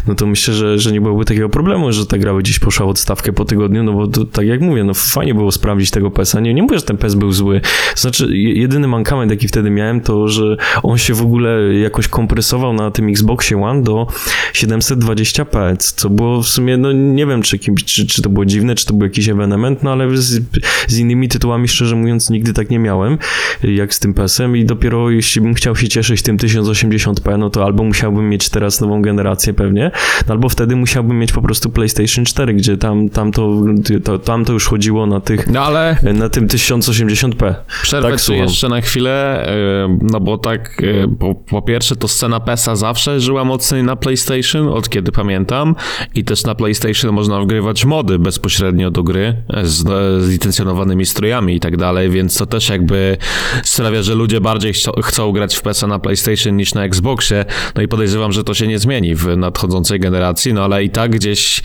no 0.06 0.14
to 0.14 0.26
myślę, 0.26 0.54
że, 0.54 0.78
że 0.78 0.92
nie 0.92 1.00
byłoby 1.00 1.24
takiego 1.24 1.48
problemu, 1.48 1.92
że 1.92 2.06
ta 2.06 2.18
gra 2.18 2.34
by 2.34 2.42
gdzieś 2.42 2.58
poszła 2.58 2.86
w 2.86 2.88
odstawkę 2.88 3.32
po 3.32 3.44
tygodniu, 3.44 3.82
no 3.82 3.92
bo 3.92 4.06
to, 4.06 4.24
tak 4.24 4.46
jak 4.46 4.60
mówię, 4.60 4.84
no 4.84 4.94
fajnie 4.94 5.34
było 5.34 5.52
sprawdzić 5.52 5.90
tego 5.90 6.10
PES-a. 6.10 6.40
Nie, 6.40 6.54
nie 6.54 6.62
mówię, 6.62 6.78
że 6.78 6.84
ten 6.84 6.96
PES 6.96 7.14
był 7.14 7.32
zły. 7.32 7.60
Znaczy, 7.96 8.36
jedyny 8.36 8.88
mankament, 8.88 9.30
jaki 9.30 9.48
wtedy 9.48 9.70
miałem, 9.70 10.00
to, 10.00 10.28
że 10.28 10.47
on 10.82 10.98
się 10.98 11.14
w 11.14 11.22
ogóle 11.22 11.74
jakoś 11.74 12.08
kompresował 12.08 12.72
na 12.72 12.90
tym 12.90 13.08
Xboxie 13.08 13.62
One 13.62 13.82
do 13.82 14.06
720p, 14.54 15.76
co 15.76 16.10
było 16.10 16.42
w 16.42 16.48
sumie, 16.48 16.76
no 16.76 16.92
nie 16.92 17.26
wiem, 17.26 17.42
czy, 17.42 17.58
czy, 17.86 18.06
czy 18.06 18.22
to 18.22 18.30
było 18.30 18.44
dziwne, 18.44 18.74
czy 18.74 18.86
to 18.86 18.94
był 18.94 19.06
jakiś 19.06 19.28
ewenement, 19.28 19.82
no 19.82 19.92
ale 19.92 20.16
z, 20.16 20.42
z 20.88 20.98
innymi 20.98 21.28
tytułami, 21.28 21.68
szczerze 21.68 21.96
mówiąc, 21.96 22.30
nigdy 22.30 22.52
tak 22.52 22.70
nie 22.70 22.78
miałem, 22.78 23.18
jak 23.62 23.94
z 23.94 23.98
tym 23.98 24.14
PS-em 24.14 24.56
i 24.56 24.64
dopiero 24.64 25.10
jeśli 25.10 25.40
bym 25.40 25.54
chciał 25.54 25.76
się 25.76 25.88
cieszyć 25.88 26.22
tym 26.22 26.36
1080p, 26.36 27.38
no 27.38 27.50
to 27.50 27.64
albo 27.64 27.84
musiałbym 27.84 28.28
mieć 28.28 28.48
teraz 28.48 28.80
nową 28.80 29.02
generację 29.02 29.54
pewnie, 29.54 29.90
no 30.26 30.34
albo 30.34 30.48
wtedy 30.48 30.76
musiałbym 30.76 31.18
mieć 31.18 31.32
po 31.32 31.42
prostu 31.42 31.70
PlayStation 31.70 32.24
4, 32.24 32.54
gdzie 32.54 32.76
tam, 32.76 33.08
tam, 33.08 33.32
to, 33.32 33.62
to, 34.04 34.18
tam 34.18 34.44
to 34.44 34.52
już 34.52 34.66
chodziło 34.66 35.06
na 35.06 35.20
tych, 35.20 35.46
No 35.46 35.62
ale 35.62 35.96
na 36.14 36.28
tym 36.28 36.48
1080p. 36.48 37.54
przerwę 37.82 38.10
tak, 38.10 38.28
jeszcze 38.28 38.68
na 38.68 38.80
chwilę, 38.80 39.46
yy, 39.88 39.98
no 40.02 40.20
bo 40.20 40.37
tak, 40.38 40.76
yy, 40.82 41.08
po, 41.18 41.34
po 41.34 41.62
pierwsze 41.62 41.96
to 41.96 42.08
scena 42.08 42.40
PESA 42.40 42.76
zawsze 42.76 43.20
żyła 43.20 43.44
mocniej 43.44 43.82
na 43.82 43.96
PlayStation, 43.96 44.68
od 44.68 44.88
kiedy 44.88 45.12
pamiętam 45.12 45.74
i 46.14 46.24
też 46.24 46.44
na 46.44 46.54
PlayStation 46.54 47.12
można 47.12 47.40
wgrywać 47.40 47.84
mody 47.84 48.18
bezpośrednio 48.18 48.90
do 48.90 49.02
gry 49.02 49.42
z, 49.62 49.82
z 50.24 50.30
licencjonowanymi 50.30 51.06
strojami 51.06 51.54
i 51.54 51.60
tak 51.60 51.76
dalej, 51.76 52.10
więc 52.10 52.38
to 52.38 52.46
też 52.46 52.68
jakby 52.68 53.16
sprawia, 53.64 54.02
że 54.02 54.14
ludzie 54.14 54.40
bardziej 54.40 54.72
chcą, 54.72 54.92
chcą 55.02 55.32
grać 55.32 55.56
w 55.56 55.62
PESA 55.62 55.86
na 55.86 55.98
PlayStation 55.98 56.56
niż 56.56 56.74
na 56.74 56.84
Xboxie, 56.84 57.44
no 57.74 57.82
i 57.82 57.88
podejrzewam, 57.88 58.32
że 58.32 58.44
to 58.44 58.54
się 58.54 58.66
nie 58.66 58.78
zmieni 58.78 59.14
w 59.14 59.36
nadchodzącej 59.36 60.00
generacji, 60.00 60.52
no 60.52 60.64
ale 60.64 60.84
i 60.84 60.90
tak 60.90 61.10
gdzieś 61.10 61.62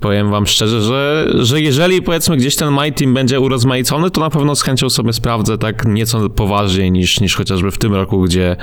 powiem 0.00 0.30
wam 0.30 0.46
szczerze, 0.46 0.80
że, 0.80 1.26
że 1.34 1.60
jeżeli 1.60 2.02
powiedzmy 2.02 2.36
gdzieś 2.36 2.56
ten 2.56 2.74
My 2.74 2.92
Team 2.92 3.14
będzie 3.14 3.40
urozmaicony, 3.40 4.10
to 4.10 4.20
na 4.20 4.30
pewno 4.30 4.56
z 4.56 4.62
chęcią 4.62 4.90
sobie 4.90 5.12
sprawdzę 5.12 5.58
tak 5.58 5.84
nieco 5.86 6.30
poważniej 6.30 6.92
niż, 6.92 7.20
niż 7.20 7.36
chociażby 7.36 7.70
w 7.70 7.78
tym 7.78 7.94
roku, 7.94 8.05
gdzie, 8.12 8.56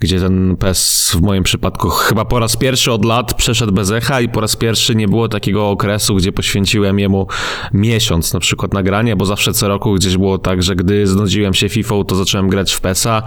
gdzie 0.00 0.20
ten 0.20 0.56
PES 0.56 1.12
w 1.14 1.22
moim 1.22 1.42
przypadku 1.42 1.88
chyba 1.88 2.24
po 2.24 2.38
raz 2.38 2.56
pierwszy 2.56 2.92
od 2.92 3.04
lat 3.04 3.34
przeszedł 3.34 3.72
bez 3.72 3.90
echa 3.90 4.20
i 4.20 4.28
po 4.28 4.40
raz 4.40 4.56
pierwszy 4.56 4.94
nie 4.94 5.08
było 5.08 5.28
takiego 5.28 5.70
okresu, 5.70 6.14
gdzie 6.14 6.32
poświęciłem 6.32 6.98
jemu 6.98 7.26
miesiąc 7.72 8.32
na 8.32 8.40
przykład 8.40 8.74
nagrania, 8.74 9.16
bo 9.16 9.26
zawsze 9.26 9.52
co 9.52 9.68
roku 9.68 9.94
gdzieś 9.94 10.16
było 10.16 10.38
tak, 10.38 10.62
że 10.62 10.76
gdy 10.76 11.06
znudziłem 11.06 11.54
się 11.54 11.68
FIFA, 11.68 11.94
to 12.06 12.14
zacząłem 12.16 12.48
grać 12.48 12.72
w 12.72 12.80
PESa. 12.80 13.22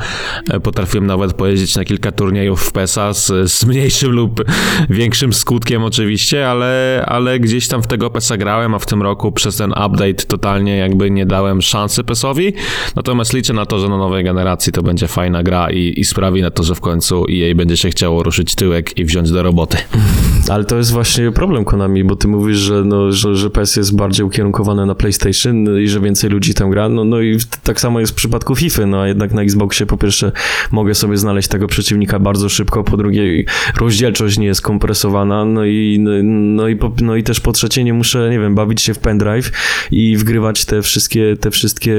E, 0.50 0.60
Potrafiłem 0.60 1.08
nawet 1.08 1.34
pojeździć 1.34 1.76
na 1.76 1.86
kilka 1.86 2.12
turniejów 2.12 2.62
w 2.62 2.72
PESa 2.72 3.13
z, 3.13 3.52
z 3.52 3.65
mniejszym 3.65 4.12
lub 4.12 4.44
większym 4.89 5.34
skutkiem 5.34 5.84
oczywiście, 5.84 6.50
ale, 6.50 7.04
ale 7.08 7.39
gdzieś 7.39 7.68
tam 7.68 7.84
w 7.84 7.88
tego 7.88 8.10
PESa 8.10 8.38
grałem, 8.38 8.76
a 8.76 8.80
w 8.80 8.86
tym 8.86 9.02
roku 9.02 9.32
przez 9.32 9.58
ten 9.58 9.72
update 9.72 10.13
totalnie 10.13 10.78
jakby 10.78 11.12
nie 11.12 11.26
dałem 11.26 11.62
szansy 11.62 12.04
PESowi. 12.04 12.54
Natomiast 12.96 13.34
liczę 13.34 13.54
na 13.54 13.65
to, 13.65 13.80
że 13.80 13.89
na 13.89 13.98
nowej 13.98 14.24
generacji 14.24 14.74
to 14.74 14.84
będzie 14.84 15.08
fajna 15.08 15.44
gra 15.46 15.72
i, 15.72 15.94
i 16.00 16.06
sprawi 16.06 16.42
na 16.42 16.52
to, 16.52 16.64
że 16.64 16.76
w 16.76 16.82
końcu 16.82 17.26
EA 17.32 17.56
będzie 17.56 17.78
się 17.78 17.90
chciało 17.90 18.24
ruszyć 18.24 18.56
tyłek 18.56 18.98
i 18.98 19.06
wziąć 19.06 19.32
do 19.32 19.44
roboty. 19.44 19.78
Ale 20.50 20.66
to 20.66 20.78
jest 20.78 20.92
właśnie 20.92 21.32
problem 21.32 21.66
Konami, 21.66 22.04
bo 22.04 22.16
ty 22.16 22.28
mówisz, 22.28 22.58
że, 22.58 22.84
no, 22.84 23.12
że, 23.12 23.36
że 23.36 23.50
PS 23.50 23.76
jest 23.76 23.96
bardziej 23.96 24.26
ukierunkowane 24.26 24.86
na 24.86 24.96
PlayStation 24.96 25.82
i 25.84 25.88
że 25.88 26.00
więcej 26.00 26.30
ludzi 26.30 26.54
tam 26.54 26.70
gra. 26.70 26.90
No, 26.90 27.04
no 27.04 27.22
i 27.22 27.38
tak 27.64 27.80
samo 27.80 28.00
jest 28.00 28.12
w 28.12 28.16
przypadku 28.16 28.56
FIFA, 28.56 28.86
no 28.86 29.02
a 29.02 29.08
jednak 29.08 29.34
na 29.34 29.42
Xboxie 29.42 29.86
po 29.86 29.98
pierwsze 29.98 30.32
mogę 30.72 30.96
sobie 30.96 31.18
znaleźć 31.18 31.48
tego 31.48 31.68
przeciwnika 31.68 32.20
bardzo 32.20 32.50
szybko, 32.50 32.84
po 32.84 32.98
drugie 32.98 33.44
rozdzielczość 33.80 34.38
nie 34.38 34.46
jest 34.46 34.62
kompresowana, 34.62 35.46
no 35.46 35.66
i, 35.66 35.98
no, 36.00 36.12
no, 36.24 36.68
i, 36.68 36.76
po, 36.76 36.92
no 37.02 37.16
i 37.16 37.24
też 37.24 37.40
po 37.40 37.52
trzecie 37.52 37.84
nie 37.84 37.94
muszę, 37.94 38.30
nie 38.30 38.40
wiem, 38.40 38.56
bawić 38.56 38.82
się 38.82 38.94
w 38.94 39.00
pendrive 39.00 39.52
i 39.92 40.18
wgrywać 40.18 40.66
te 40.66 40.82
wszystkie, 40.82 41.38
te 41.40 41.52
wszystkie 41.52 41.96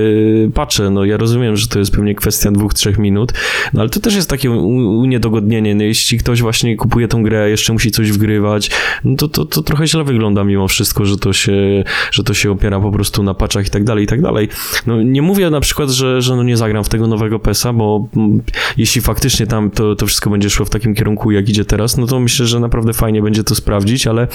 patche. 0.55 0.91
No 0.91 1.05
ja 1.05 1.17
rozumiem, 1.17 1.57
że 1.57 1.69
to 1.69 1.79
jest 1.79 1.91
pewnie 1.91 2.15
kwestia 2.15 2.51
dwóch, 2.51 2.75
trzech 2.75 2.99
minut, 2.99 3.33
no 3.73 3.81
ale 3.81 3.91
to 3.91 4.01
też 4.01 4.15
jest 4.15 4.31
takie 4.31 4.51
uniedogodnienie. 4.51 5.75
No, 5.75 5.83
jeśli 5.83 6.19
ktoś 6.19 6.43
właśnie 6.43 6.77
kupuje 6.77 7.09
tą 7.09 7.23
grę, 7.23 7.51
jeszcze 7.51 7.73
musi 7.73 7.91
coś 7.91 8.13
wgrywać, 8.13 8.71
no 9.05 9.17
to, 9.17 9.29
to, 9.29 9.45
to 9.45 9.63
trochę 9.63 9.87
źle 9.87 10.05
wygląda 10.05 10.45
mimo 10.45 10.69
wszystko, 10.69 11.05
że 11.05 11.17
to 11.17 11.33
się, 11.33 11.85
że 12.11 12.25
to 12.25 12.35
się 12.35 12.51
opiera 12.51 12.81
po 12.81 12.93
prostu 12.93 13.23
na 13.23 13.35
paczach 13.35 13.67
i 13.67 13.71
tak 13.71 13.85
dalej, 13.85 14.05
i 14.05 14.07
tak 14.07 14.23
dalej. 14.23 14.49
No 14.87 15.03
nie 15.03 15.23
mówię 15.23 15.51
na 15.51 15.61
przykład, 15.61 15.91
że, 15.91 16.23
że 16.23 16.37
no 16.37 16.43
nie 16.43 16.57
zagram 16.57 16.85
w 16.85 16.89
tego 16.89 17.07
nowego 17.07 17.39
PESa, 17.39 17.73
bo 17.73 18.09
mm, 18.17 18.43
jeśli 18.77 19.01
faktycznie 19.01 19.47
tam 19.47 19.71
to, 19.71 19.97
to 19.97 20.07
wszystko 20.07 20.31
będzie 20.31 20.51
szło 20.51 20.67
w 20.67 20.71
takim 20.71 20.95
kierunku, 20.95 21.31
jak 21.31 21.49
idzie 21.49 21.65
teraz, 21.65 21.97
no 21.97 22.07
to 22.07 22.21
myślę, 22.21 22.47
że 22.47 22.61
naprawdę 22.61 22.93
fajnie 22.93 23.23
będzie 23.23 23.45
to 23.45 23.55
sprawdzić, 23.55 24.07
ale 24.07 24.29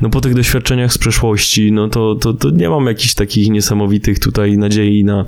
no 0.00 0.10
po 0.10 0.20
tych 0.20 0.34
doświadczeniach 0.34 0.92
z 0.92 0.98
przeszłości, 0.98 1.72
no 1.72 1.88
to, 1.88 2.14
to, 2.14 2.34
to 2.34 2.50
nie 2.50 2.70
mam 2.70 2.86
jakichś 2.86 3.14
takich 3.14 3.50
niesamowitych 3.50 4.18
tutaj 4.18 4.58
nadziei 4.58 5.04
na 5.04 5.24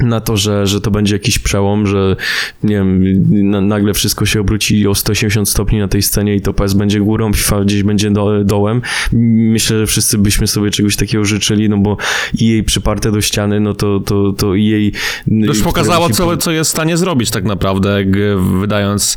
na 0.00 0.20
to, 0.20 0.36
że, 0.36 0.66
że 0.66 0.80
to 0.80 0.90
będzie 0.90 1.14
jakiś 1.14 1.38
przełom, 1.38 1.86
że 1.86 2.16
nie 2.62 2.74
wiem, 2.74 3.02
na, 3.50 3.60
nagle 3.60 3.94
wszystko 3.94 4.26
się 4.26 4.40
obróci 4.40 4.86
o 4.86 4.94
180 4.94 5.48
stopni 5.48 5.78
na 5.78 5.88
tej 5.88 6.02
scenie 6.02 6.34
i 6.34 6.40
to 6.40 6.54
PS 6.54 6.74
będzie 6.74 7.00
górą, 7.00 7.32
FIFA 7.32 7.64
gdzieś 7.64 7.82
będzie 7.82 8.10
do, 8.10 8.44
dołem. 8.44 8.82
Myślę, 9.12 9.78
że 9.78 9.86
wszyscy 9.86 10.18
byśmy 10.18 10.46
sobie 10.46 10.70
czegoś 10.70 10.96
takiego 10.96 11.24
życzyli, 11.24 11.68
no 11.68 11.76
bo 11.78 11.96
jej 12.34 12.64
przyparte 12.64 13.12
do 13.12 13.20
ściany, 13.20 13.60
no 13.60 13.74
to, 13.74 14.00
to, 14.00 14.32
to 14.32 14.54
jej... 14.54 14.92
Już 15.26 15.62
pokazało, 15.62 16.10
co, 16.10 16.36
co 16.36 16.50
jest 16.50 16.70
w 16.70 16.72
stanie 16.72 16.96
zrobić 16.96 17.30
tak 17.30 17.44
naprawdę, 17.44 18.04
g- 18.04 18.36
wydając 18.60 19.16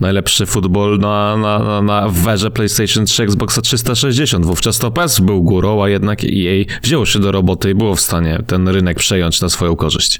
najlepszy 0.00 0.46
futbol 0.46 0.98
na, 0.98 1.36
na, 1.36 1.58
na, 1.58 1.82
na 1.82 2.08
w 2.08 2.28
erze 2.28 2.50
PlayStation 2.50 3.04
3 3.06 3.22
Xboxa 3.22 3.62
360. 3.62 4.46
Wówczas 4.46 4.78
to 4.78 4.90
PES 4.90 5.20
był 5.20 5.42
górą, 5.42 5.84
a 5.84 5.88
jednak 5.88 6.24
EA 6.24 6.64
wzięło 6.82 7.06
się 7.06 7.18
do 7.18 7.32
roboty 7.32 7.70
i 7.70 7.74
było 7.74 7.96
w 7.96 8.00
stanie 8.00 8.42
ten 8.46 8.68
rynek 8.68 8.98
przejąć 8.98 9.40
na 9.40 9.48
swoją 9.48 9.76
korzyść. 9.76 10.19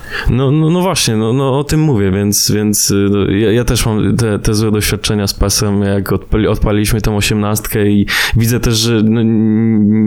No, 0.29 0.51
no, 0.51 0.69
no 0.69 0.81
właśnie, 0.81 1.15
no, 1.15 1.33
no 1.33 1.59
o 1.59 1.63
tym 1.63 1.79
mówię, 1.79 2.11
więc, 2.11 2.51
więc 2.51 2.91
y, 2.91 3.07
no, 3.11 3.31
ja, 3.31 3.51
ja 3.51 3.65
też 3.65 3.85
mam 3.85 4.17
te, 4.17 4.39
te 4.39 4.53
złe 4.53 4.71
doświadczenia 4.71 5.27
z 5.27 5.33
pasem, 5.33 5.81
jak 5.81 6.11
odpali, 6.11 6.47
odpaliliśmy 6.47 7.01
tą 7.01 7.17
osiemnastkę 7.17 7.85
i 7.85 8.05
widzę 8.35 8.59
też, 8.59 8.77
że 8.77 9.01
no, 9.03 9.21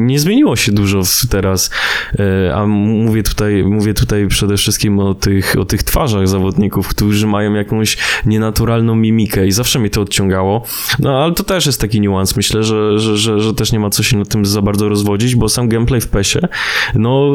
nie 0.07 0.19
zmieniło 0.19 0.57
się 0.57 0.73
dużo 0.73 1.03
teraz, 1.31 1.71
e, 2.19 2.55
a 2.55 2.67
mówię 2.67 3.23
tutaj, 3.23 3.65
mówię 3.65 3.95
tutaj 3.95 4.27
przede 4.29 4.57
wszystkim 4.57 4.99
o 4.99 5.15
tych, 5.15 5.57
o 5.59 5.65
tych 5.65 5.83
twarzach 5.83 6.29
zawodników, 6.29 6.89
którzy 6.89 7.27
mają 7.27 7.55
jakąś 7.55 7.97
nienaturalną 8.27 8.97
mimikę 8.97 9.47
i 9.47 9.53
zawsze 9.53 9.79
mnie 9.79 9.91
to 9.91 10.01
odciągało, 10.01 10.65
no 10.99 11.23
ale 11.25 11.33
to 11.33 11.43
też 11.43 11.67
jest 11.67 11.81
taki 11.81 12.01
niuans, 12.01 12.37
myślę, 12.37 12.63
że, 12.63 12.99
że, 12.99 13.17
że, 13.17 13.41
że 13.41 13.55
też 13.55 13.73
nie 13.73 13.81
ma 13.81 13.91
co 13.91 14.03
się 14.03 14.19
nad 14.19 14.29
tym 14.29 14.47
za 14.47 14.63
bardzo 14.63 14.89
rozwodzić, 14.89 15.37
bo 15.37 15.49
sam 15.49 15.69
gameplay 15.69 16.01
w 16.01 16.09
PESie, 16.09 16.41
no 16.95 17.31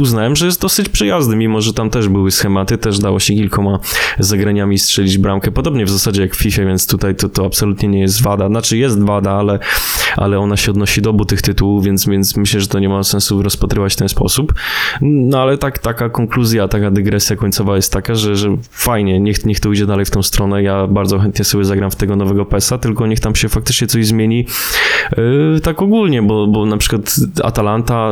uznałem, 0.00 0.36
że 0.36 0.46
jest 0.46 0.60
dosyć 0.60 0.88
przyjazny, 0.88 1.36
mimo 1.36 1.60
że 1.60 1.65
tam 1.72 1.90
też 1.90 2.08
były 2.08 2.30
schematy, 2.30 2.78
też 2.78 2.98
dało 2.98 3.20
się 3.20 3.34
kilkoma 3.34 3.78
zagraniami 4.18 4.78
strzelić 4.78 5.18
bramkę, 5.18 5.52
podobnie 5.52 5.84
w 5.84 5.90
zasadzie 5.90 6.22
jak 6.22 6.34
w 6.34 6.38
FIFA, 6.38 6.64
więc 6.64 6.86
tutaj 6.86 7.14
to, 7.14 7.28
to 7.28 7.46
absolutnie 7.46 7.88
nie 7.88 8.00
jest 8.00 8.22
wada, 8.22 8.48
znaczy 8.48 8.78
jest 8.78 9.02
wada, 9.02 9.32
ale, 9.32 9.58
ale 10.16 10.38
ona 10.38 10.56
się 10.56 10.70
odnosi 10.70 11.02
do 11.02 11.10
obu 11.10 11.24
tych 11.24 11.42
tytułów, 11.42 11.84
więc, 11.84 12.06
więc 12.06 12.36
myślę, 12.36 12.60
że 12.60 12.66
to 12.66 12.78
nie 12.78 12.88
ma 12.88 13.02
sensu 13.02 13.42
rozpatrywać 13.42 13.92
w 13.92 13.96
ten 13.96 14.08
sposób, 14.08 14.54
no 15.00 15.40
ale 15.40 15.58
tak, 15.58 15.78
taka 15.78 16.08
konkluzja, 16.08 16.68
taka 16.68 16.90
dygresja 16.90 17.36
końcowa 17.36 17.76
jest 17.76 17.92
taka, 17.92 18.14
że, 18.14 18.36
że 18.36 18.56
fajnie, 18.70 19.20
niech, 19.20 19.46
niech 19.46 19.60
to 19.60 19.72
idzie 19.72 19.86
dalej 19.86 20.04
w 20.04 20.10
tą 20.10 20.22
stronę, 20.22 20.62
ja 20.62 20.86
bardzo 20.86 21.18
chętnie 21.18 21.44
sobie 21.44 21.64
zagram 21.64 21.90
w 21.90 21.96
tego 21.96 22.16
nowego 22.16 22.46
PESa, 22.46 22.78
tylko 22.78 23.06
niech 23.06 23.20
tam 23.20 23.34
się 23.34 23.48
faktycznie 23.48 23.86
coś 23.86 24.06
zmieni 24.06 24.46
yy, 25.16 25.60
tak 25.62 25.82
ogólnie, 25.82 26.22
bo, 26.22 26.46
bo 26.46 26.66
na 26.66 26.76
przykład 26.76 27.14
Atalanta 27.44 28.10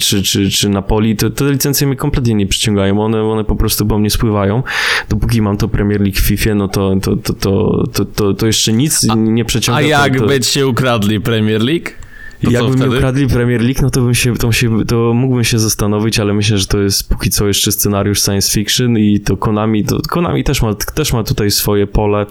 czy, 0.00 0.22
czy, 0.22 0.50
czy 0.50 0.68
Napoli, 0.68 1.16
to 1.16 1.30
te 1.30 1.50
licencje 1.52 1.86
mnie 1.86 1.96
kompletnie 1.96 2.34
nie 2.34 2.46
przyciągają, 2.46 2.95
wiem, 2.96 3.14
one, 3.14 3.22
one 3.32 3.44
po 3.44 3.56
prostu 3.56 3.86
po 3.86 3.98
mnie 3.98 4.10
spływają. 4.10 4.62
Dopóki 5.08 5.42
mam 5.42 5.56
to 5.56 5.68
Premier 5.68 6.00
League 6.00 6.16
w 6.16 6.20
FIFA, 6.20 6.54
no 6.54 6.68
to, 6.68 6.94
to, 7.02 7.16
to, 7.16 7.32
to, 7.34 7.84
to, 7.92 8.04
to, 8.04 8.34
to 8.34 8.46
jeszcze 8.46 8.72
nic 8.72 9.06
nie 9.16 9.44
przeciąga. 9.44 9.78
A 9.78 9.82
to- 9.82 9.88
jakby 9.88 10.38
to, 10.40 10.44
ci 10.46 10.64
ukradli 10.64 11.20
Premier 11.20 11.62
League? 11.62 12.05
To 12.44 12.50
Jakby 12.50 12.70
mi 12.70 12.76
wtedy? 12.76 12.96
ukradli 12.96 13.26
Premier 13.26 13.60
League, 13.60 13.82
no 13.82 13.90
to 13.90 14.00
bym 14.00 14.14
się, 14.14 14.36
to, 14.36 14.52
się, 14.52 14.84
to 14.84 15.12
mógłbym 15.14 15.44
się 15.44 15.58
zastanowić, 15.58 16.18
ale 16.18 16.34
myślę, 16.34 16.58
że 16.58 16.66
to 16.66 16.78
jest 16.78 17.08
póki 17.08 17.30
co 17.30 17.46
jeszcze 17.46 17.72
scenariusz 17.72 18.22
science 18.22 18.52
fiction 18.52 18.98
i 18.98 19.20
to 19.20 19.36
Konami, 19.36 19.84
to 19.84 19.98
Konami 20.08 20.44
też 20.44 20.62
ma, 20.62 20.74
też 20.74 21.12
ma 21.12 21.24
tutaj 21.24 21.50
swoje 21.50 21.86
pole 21.86 22.26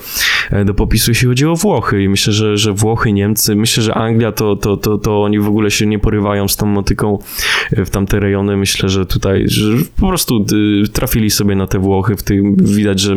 e, 0.52 0.66
do 0.66 0.74
popisu, 0.74 1.12
jeśli 1.12 1.28
chodzi 1.28 1.46
o 1.46 1.56
Włochy 1.56 2.04
i 2.04 2.10
myślę, 2.10 2.34
że, 2.34 2.58
że 2.58 2.74
Włochy, 2.74 3.14
Niemcy, 3.14 3.56
myślę, 3.56 3.84
że 3.84 3.94
Anglia 3.94 4.32
to, 4.32 4.56
to, 4.56 4.78
to, 4.78 4.98
to 4.98 5.24
oni 5.24 5.40
w 5.40 5.48
ogóle 5.48 5.72
się 5.72 5.86
nie 5.86 6.00
porywają 6.00 6.48
z 6.48 6.56
tą 6.56 6.66
motyką 6.66 7.20
e, 7.72 7.86
w 7.86 7.90
tamte 7.90 8.20
rejony. 8.20 8.58
Myślę, 8.58 8.90
że 8.90 9.06
tutaj 9.06 9.44
że 9.48 9.72
po 10.00 10.08
prostu 10.08 10.46
y, 10.84 10.88
trafili 10.88 11.30
sobie 11.30 11.56
na 11.56 11.68
te 11.68 11.80
Włochy, 11.80 12.16
w 12.16 12.24
tym 12.24 12.56
widać, 12.56 13.00
że, 13.00 13.16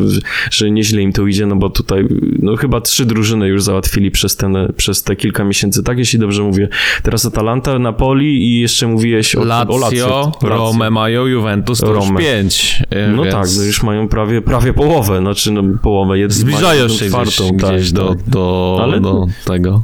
że 0.51 0.71
nieźle 0.71 1.03
im 1.03 1.13
to 1.13 1.27
idzie, 1.27 1.47
no 1.47 1.57
bo 1.57 1.71
tutaj 1.71 2.05
no 2.39 2.57
chyba 2.57 2.81
trzy 2.81 3.07
drużyny 3.07 3.49
już 3.49 3.63
załatwili 3.63 4.11
przez, 4.11 4.37
ten, 4.37 4.57
przez 4.77 5.03
te 5.03 5.17
kilka 5.17 5.45
miesięcy, 5.45 5.83
tak 5.83 5.99
jeśli 5.99 6.19
dobrze 6.19 6.43
mówię. 6.43 6.69
Teraz 7.03 7.27
Atalanta, 7.27 7.79
Napoli 7.79 8.47
i 8.47 8.61
jeszcze 8.61 8.87
mówiłeś 8.87 9.35
o, 9.35 9.45
Lazio, 9.45 9.75
o 9.75 9.79
Lazio. 9.79 10.33
Rome 10.43 10.91
mają, 10.91 11.27
Juventus 11.27 11.81
to 11.81 11.93
Rome. 11.93 12.21
pięć. 12.21 12.83
e, 12.91 13.09
No 13.09 13.23
więc 13.23 13.35
tak, 13.35 13.47
no 13.57 13.63
już 13.63 13.83
mają 13.83 14.09
prawie, 14.09 14.43
prawie 14.43 14.73
połowę, 14.73 15.19
znaczy 15.19 15.53
no 15.53 15.63
połowę, 15.83 16.15
Zbliżają 16.29 16.89
się 16.89 17.09
czwartą, 17.09 17.49
gdzieś, 17.49 17.61
tak, 17.63 17.75
gdzieś 17.75 17.93
do, 17.93 18.09
tak. 18.09 18.19
do, 18.29 18.79
Ale- 18.83 19.01
do 19.01 19.27
tego. 19.45 19.83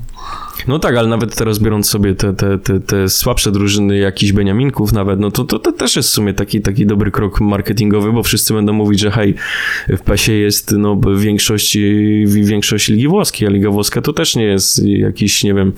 No 0.68 0.79
tak, 0.79 0.96
ale 0.96 1.09
nawet 1.09 1.37
teraz 1.37 1.59
biorąc 1.59 1.90
sobie 1.90 2.14
te, 2.14 2.35
te, 2.35 2.59
te, 2.59 2.81
te 2.81 3.09
słabsze 3.09 3.53
drużyny, 3.53 3.98
jakichś 3.98 4.33
Beniaminków 4.33 4.92
nawet, 4.92 5.20
no 5.20 5.31
to, 5.31 5.44
to, 5.44 5.59
to 5.59 5.72
też 5.72 5.96
jest 5.96 6.09
w 6.09 6.12
sumie 6.12 6.35
taki, 6.35 6.61
taki 6.61 6.87
dobry 6.87 7.11
krok 7.11 7.40
marketingowy, 7.40 8.12
bo 8.12 8.22
wszyscy 8.22 8.55
będą 8.55 8.72
mówić, 8.72 9.00
że 9.00 9.11
hej, 9.11 9.35
w 9.88 10.00
PESie 10.00 10.33
jest 10.33 10.74
no, 10.79 11.00
większość, 11.16 11.79
większość 12.27 12.88
Ligi 12.88 13.09
Włoskiej, 13.09 13.48
a 13.48 13.50
Liga 13.50 13.70
Włoska 13.70 14.03
to 14.03 14.12
też 14.12 14.37
nie 14.37 14.44
jest 14.44 14.87
jakiś, 14.87 15.44
nie 15.44 15.55
wiem, 15.55 15.72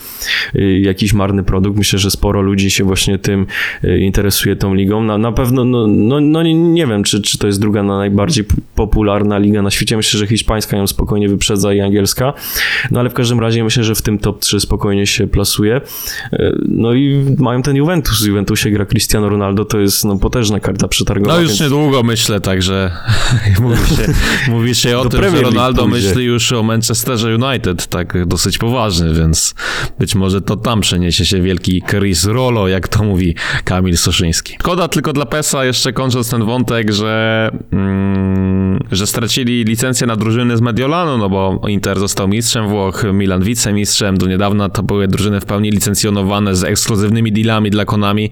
jakiś 0.80 1.12
marny 1.12 1.42
produkt. 1.42 1.78
Myślę, 1.78 1.98
że 1.98 2.10
sporo 2.10 2.42
ludzi 2.42 2.70
się 2.70 2.84
właśnie 2.84 3.18
tym 3.18 3.46
e, 3.84 3.98
interesuje 3.98 4.56
tą 4.56 4.74
ligą. 4.74 5.02
Na, 5.02 5.18
na 5.18 5.32
pewno, 5.32 5.64
no, 5.64 5.86
no, 5.86 6.20
no 6.20 6.42
nie, 6.42 6.86
wiem, 6.86 7.04
czy, 7.04 7.22
czy 7.22 7.38
to 7.38 7.46
jest 7.46 7.60
druga 7.60 7.82
na 7.82 7.98
najbardziej 7.98 8.44
popularna 8.74 9.38
liga 9.38 9.62
na 9.62 9.70
świecie. 9.70 9.96
Myślę, 9.96 10.18
że 10.18 10.26
hiszpańska 10.26 10.76
ją 10.76 10.86
spokojnie 10.86 11.28
wyprzedza 11.28 11.74
i 11.74 11.80
angielska. 11.80 12.32
No 12.90 13.00
ale 13.00 13.10
w 13.10 13.14
każdym 13.14 13.40
razie 13.40 13.64
myślę, 13.64 13.84
że 13.84 13.94
w 13.94 14.02
tym 14.02 14.18
top 14.18 14.40
3 14.40 14.60
spokojnie 14.60 14.75
się 15.04 15.26
plasuje. 15.26 15.80
E, 16.32 16.52
No 16.68 16.92
i 16.94 17.26
mają 17.38 17.62
ten 17.62 17.76
Juventus. 17.76 18.22
W 18.22 18.26
Juventusie 18.26 18.70
gra 18.70 18.86
Cristiano 18.86 19.28
Ronaldo, 19.28 19.64
to 19.64 19.78
jest 19.78 20.04
no, 20.04 20.18
potężna 20.18 20.60
karta 20.60 20.88
przetargowa. 20.88 21.34
No 21.34 21.40
już 21.40 21.48
więc- 21.48 21.60
niedługo 21.60 22.02
myślę, 22.02 22.40
także 22.40 22.90
mówi 23.60 23.76
się, 23.96 24.12
mówi 24.48 24.74
się 24.74 24.98
o 24.98 25.04
Do 25.04 25.10
tym, 25.10 25.18
że 25.18 25.22
Premier 25.22 25.42
League 25.42 25.56
Ronaldo 25.56 25.86
myśli 25.86 26.24
już 26.24 26.52
o 26.52 26.62
Manchesterze 26.62 27.34
United, 27.36 27.86
tak 27.86 28.26
dosyć 28.26 28.58
poważnie, 28.58 29.10
więc 29.14 29.54
być 29.98 30.14
może 30.14 30.40
to 30.42 30.56
tam 30.56 30.80
przeniesie 30.80 31.26
się 31.26 31.40
wielki 31.40 31.82
Chris 31.90 32.24
Rolo, 32.24 32.68
jak 32.68 32.88
to 32.88 33.04
mówi 33.04 33.34
Kamil 33.64 33.96
Soszyński. 33.96 34.56
Szkoda 34.60 34.88
tylko 34.88 35.12
dla 35.12 35.26
PESA, 35.26 35.64
jeszcze 35.64 35.92
kończąc 35.92 36.30
ten 36.30 36.44
wątek, 36.44 36.92
że, 36.92 37.50
mm, 37.72 38.25
że 38.92 39.06
stracili 39.06 39.64
licencję 39.64 40.06
na 40.06 40.16
drużyny 40.16 40.56
z 40.56 40.60
Mediolanu, 40.60 41.18
no 41.18 41.28
bo 41.28 41.60
Inter 41.68 41.98
został 41.98 42.28
mistrzem 42.28 42.68
Włoch, 42.68 43.04
Milan 43.12 43.42
wicemistrzem, 43.42 44.18
do 44.18 44.26
niedawna 44.26 44.68
to 44.68 44.82
były 44.82 45.08
drużyny 45.08 45.40
w 45.40 45.44
pełni 45.44 45.70
licencjonowane 45.70 46.56
z 46.56 46.64
ekskluzywnymi 46.64 47.32
dealami 47.32 47.70
dla 47.70 47.84
Konami. 47.84 48.30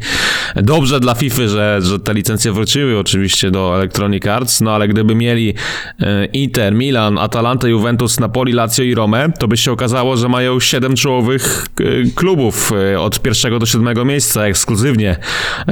Dobrze 0.57 1.01
dla 1.01 1.15
FIFA, 1.15 1.49
że, 1.49 1.79
że 1.83 1.99
te 1.99 2.15
licencje 2.15 2.53
wróciły 2.53 2.99
oczywiście 2.99 3.51
do 3.51 3.77
Electronic 3.77 4.27
Arts, 4.27 4.61
no 4.61 4.73
ale 4.73 4.89
gdyby 4.89 5.15
mieli 5.15 5.55
e, 6.01 6.25
Inter, 6.25 6.75
Milan, 6.75 7.19
Atalanta, 7.19 7.69
Juventus, 7.69 8.21
Napoli, 8.21 8.53
Lazio 8.53 8.85
i 8.85 8.95
Rome, 8.95 9.33
to 9.39 9.49
by 9.49 9.57
się 9.57 9.73
okazało, 9.73 10.17
że 10.17 10.29
mają 10.29 10.61
siedem 10.61 10.97
czołowych 10.97 11.67
e, 11.81 11.85
klubów 12.15 12.73
e, 12.93 13.01
od 13.01 13.23
pierwszego 13.23 13.59
do 13.59 13.67
siódmego 13.67 14.05
miejsca 14.05 14.47
ekskluzywnie 14.47 15.17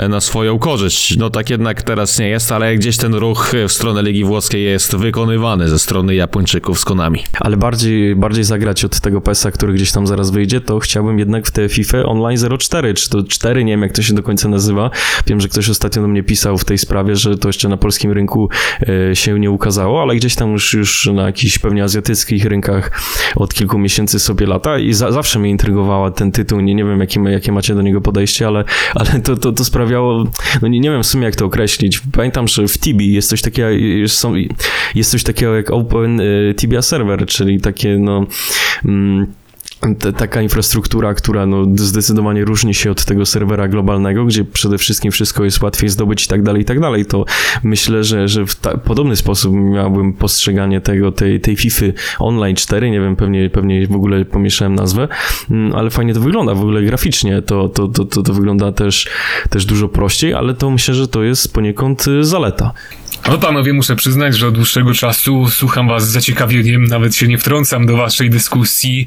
na 0.08 0.20
swoją 0.20 0.58
korzyść. 0.58 1.16
No 1.16 1.30
tak 1.30 1.50
jednak 1.50 1.82
teraz 1.82 2.18
nie 2.18 2.28
jest, 2.28 2.52
ale 2.52 2.76
gdzieś 2.76 2.96
ten 2.96 3.14
ruch 3.14 3.52
w 3.68 3.72
stronę 3.72 4.02
Ligi 4.02 4.24
Włoskiej 4.24 4.61
jest 4.62 4.96
wykonywany 4.96 5.68
ze 5.68 5.78
strony 5.78 6.14
Japończyków 6.14 6.80
z 6.80 6.84
Konami. 6.84 7.24
ale 7.40 7.56
bardziej, 7.56 8.16
bardziej 8.16 8.44
zagrać 8.44 8.84
od 8.84 9.00
tego 9.00 9.20
PESa, 9.20 9.50
który 9.50 9.72
gdzieś 9.72 9.92
tam 9.92 10.06
zaraz 10.06 10.30
wyjdzie, 10.30 10.60
to 10.60 10.78
chciałbym 10.78 11.18
jednak 11.18 11.46
w 11.46 11.50
tę 11.50 11.68
FIFA 11.68 12.02
Online 12.02 12.38
04, 12.58 12.94
czy 12.94 13.10
to 13.10 13.22
4, 13.22 13.64
nie 13.64 13.72
wiem 13.72 13.82
jak 13.82 13.92
to 13.92 14.02
się 14.02 14.14
do 14.14 14.22
końca 14.22 14.48
nazywa. 14.48 14.90
Wiem, 15.26 15.40
że 15.40 15.48
ktoś 15.48 15.70
ostatnio 15.70 16.02
do 16.02 16.08
mnie 16.08 16.22
pisał 16.22 16.58
w 16.58 16.64
tej 16.64 16.78
sprawie, 16.78 17.16
że 17.16 17.38
to 17.38 17.48
jeszcze 17.48 17.68
na 17.68 17.76
polskim 17.76 18.12
rynku 18.12 18.48
e, 19.10 19.16
się 19.16 19.40
nie 19.40 19.50
ukazało, 19.50 20.02
ale 20.02 20.16
gdzieś 20.16 20.34
tam 20.34 20.52
już, 20.52 20.74
już 20.74 21.10
na 21.14 21.22
jakichś 21.22 21.58
pewnie 21.58 21.84
azjatyckich 21.84 22.44
rynkach 22.44 23.02
od 23.36 23.54
kilku 23.54 23.78
miesięcy 23.78 24.18
sobie 24.18 24.46
lata 24.46 24.78
i 24.78 24.92
za, 24.92 25.12
zawsze 25.12 25.38
mnie 25.38 25.50
intrygowała 25.50 26.10
ten 26.10 26.32
tytuł. 26.32 26.60
Nie, 26.60 26.74
nie 26.74 26.84
wiem, 26.84 27.00
jakie, 27.00 27.20
jakie 27.20 27.52
macie 27.52 27.74
do 27.74 27.82
niego 27.82 28.00
podejście, 28.00 28.46
ale, 28.46 28.64
ale 28.94 29.20
to, 29.20 29.36
to, 29.36 29.52
to 29.52 29.64
sprawiało, 29.64 30.24
no 30.62 30.68
nie, 30.68 30.80
nie 30.80 30.90
wiem 30.90 31.02
w 31.02 31.06
sumie 31.06 31.24
jak 31.24 31.36
to 31.36 31.44
określić. 31.44 32.00
Pamiętam, 32.12 32.48
że 32.48 32.68
w 32.68 32.78
Tibi 32.78 33.12
jest 33.12 33.28
coś 33.28 33.42
takiego, 33.42 33.68
są, 34.06 34.34
jest 34.94 35.10
coś 35.10 35.22
takiego 35.22 35.56
jak 35.56 35.70
Open 35.70 36.20
e, 36.20 36.24
Tibia 36.54 36.82
Server, 36.82 37.26
czyli 37.26 37.60
takie 37.60 37.98
no... 37.98 38.26
Mm, 38.84 39.26
taka 40.16 40.42
infrastruktura, 40.42 41.14
która 41.14 41.46
no, 41.46 41.64
zdecydowanie 41.74 42.44
różni 42.44 42.74
się 42.74 42.90
od 42.90 43.04
tego 43.04 43.26
serwera 43.26 43.68
globalnego, 43.68 44.24
gdzie 44.24 44.44
przede 44.44 44.78
wszystkim 44.78 45.12
wszystko 45.12 45.44
jest 45.44 45.62
łatwiej 45.62 45.88
zdobyć 45.88 46.24
i 46.24 46.28
tak 46.28 46.42
dalej, 46.42 46.62
i 46.62 46.64
tak 46.64 46.80
dalej, 46.80 47.06
to 47.06 47.24
myślę, 47.62 48.04
że, 48.04 48.28
że 48.28 48.46
w 48.46 48.56
podobny 48.84 49.16
sposób 49.16 49.54
miałbym 49.54 50.12
postrzeganie 50.12 50.80
tego, 50.80 51.12
tej, 51.12 51.40
tej 51.40 51.56
FIFA 51.56 51.86
Online 52.18 52.56
4, 52.56 52.90
nie 52.90 53.00
wiem, 53.00 53.16
pewnie, 53.16 53.50
pewnie 53.50 53.86
w 53.86 53.96
ogóle 53.96 54.24
pomieszałem 54.24 54.74
nazwę, 54.74 55.08
mm, 55.50 55.74
ale 55.74 55.90
fajnie 55.90 56.14
to 56.14 56.20
wygląda, 56.20 56.54
w 56.54 56.60
ogóle 56.60 56.82
graficznie. 56.82 57.42
To, 57.42 57.68
to, 57.68 57.88
to, 57.88 58.04
to, 58.04 58.22
to 58.22 58.32
wygląda 58.32 58.72
też, 58.72 59.08
też 59.50 59.64
dużo 59.64 59.88
prościej, 59.88 60.34
ale 60.34 60.54
to 60.54 60.70
myślę, 60.70 60.94
że 60.94 61.08
to 61.08 61.22
jest 61.22 61.54
poniekąd 61.54 62.08
y, 62.08 62.24
zaleta. 62.24 62.72
No 63.28 63.38
panowie, 63.38 63.72
muszę 63.72 63.96
przyznać, 63.96 64.36
że 64.36 64.48
od 64.48 64.54
dłuższego 64.54 64.94
czasu 64.94 65.50
słucham 65.50 65.88
was 65.88 66.08
z 66.08 66.12
zaciekawieniem, 66.12 66.84
nawet 66.84 67.16
się 67.16 67.28
nie 67.28 67.38
wtrącam 67.38 67.86
do 67.86 67.96
waszej 67.96 68.30
dyskusji. 68.30 69.06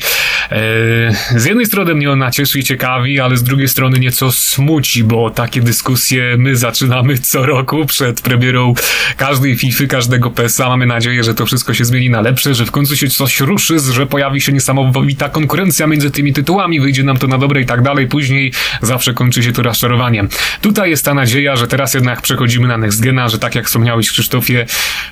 Eee, 0.52 1.16
z 1.36 1.46
jednej 1.46 1.66
strony 1.66 1.96
mnie 1.96 2.12
ona 2.12 2.32
cieszy 2.32 2.60
i 2.60 2.64
ciekawi, 2.64 3.20
ale 3.20 3.38
z 3.38 3.44
drugiej 3.44 3.68
strony 3.68 4.00
nieco 4.00 4.32
smuci, 4.32 5.04
bo 5.04 5.30
takie 5.30 5.62
dyskusje 5.62 6.36
my 6.38 6.56
zaczynamy 6.56 7.18
co 7.18 7.46
roku 7.46 7.86
przed 7.86 8.22
premierą 8.22 8.74
każdej 9.18 9.56
FIFA, 9.56 9.86
każdego 9.86 10.32
PESa. 10.32 10.70
Mamy 10.70 10.86
nadzieję, 10.86 11.24
że 11.24 11.34
to 11.34 11.46
wszystko 11.46 11.74
się 11.74 11.86
zmieni 11.86 12.10
na 12.10 12.22
lepsze, 12.22 12.56
że 12.56 12.66
w 12.66 12.72
końcu 12.72 12.98
się 12.98 13.08
coś 13.08 13.40
ruszy, 13.40 13.80
że 13.80 14.06
pojawi 14.06 14.42
się 14.42 14.52
niesamowita 14.52 15.30
konkurencja 15.30 15.88
między 15.88 16.12
tymi 16.12 16.34
tytułami, 16.34 16.80
wyjdzie 16.80 17.04
nam 17.04 17.18
to 17.18 17.28
na 17.28 17.38
dobre 17.38 17.62
i 17.62 17.66
tak 17.66 17.82
dalej. 17.82 18.08
Później 18.08 18.52
zawsze 18.82 19.14
kończy 19.14 19.44
się 19.44 19.52
to 19.52 19.64
rozczarowaniem. 19.64 20.30
Tutaj 20.62 20.90
jest 20.90 21.06
ta 21.06 21.14
nadzieja, 21.14 21.56
że 21.56 21.68
teraz 21.68 21.94
jednak 21.94 22.22
przechodzimy 22.22 22.68
na 22.68 22.78
Next 22.78 23.02
Gena, 23.02 23.30
że 23.30 23.40
tak 23.40 23.56
jak 23.56 23.66
wspomniałeś 23.66 24.05
Krzysztofie, 24.12 24.66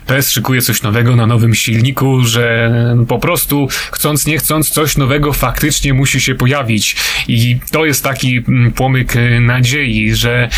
PS 0.07 0.31
szykuje 0.31 0.61
coś 0.61 0.81
nowego 0.81 1.15
na 1.15 1.27
nowym 1.27 1.55
silniku, 1.55 2.23
że 2.25 2.73
po 3.07 3.19
prostu 3.19 3.67
chcąc 3.91 4.25
nie 4.25 4.37
chcąc 4.37 4.69
coś 4.69 4.97
nowego 4.97 5.33
faktycznie 5.33 5.93
musi 5.93 6.21
się 6.21 6.35
pojawić. 6.35 6.95
I 7.27 7.57
to 7.71 7.85
jest 7.85 8.03
taki 8.03 8.37
mm, 8.37 8.71
płomyk 8.71 9.15
e, 9.15 9.39
nadziei, 9.39 10.15
że 10.15 10.49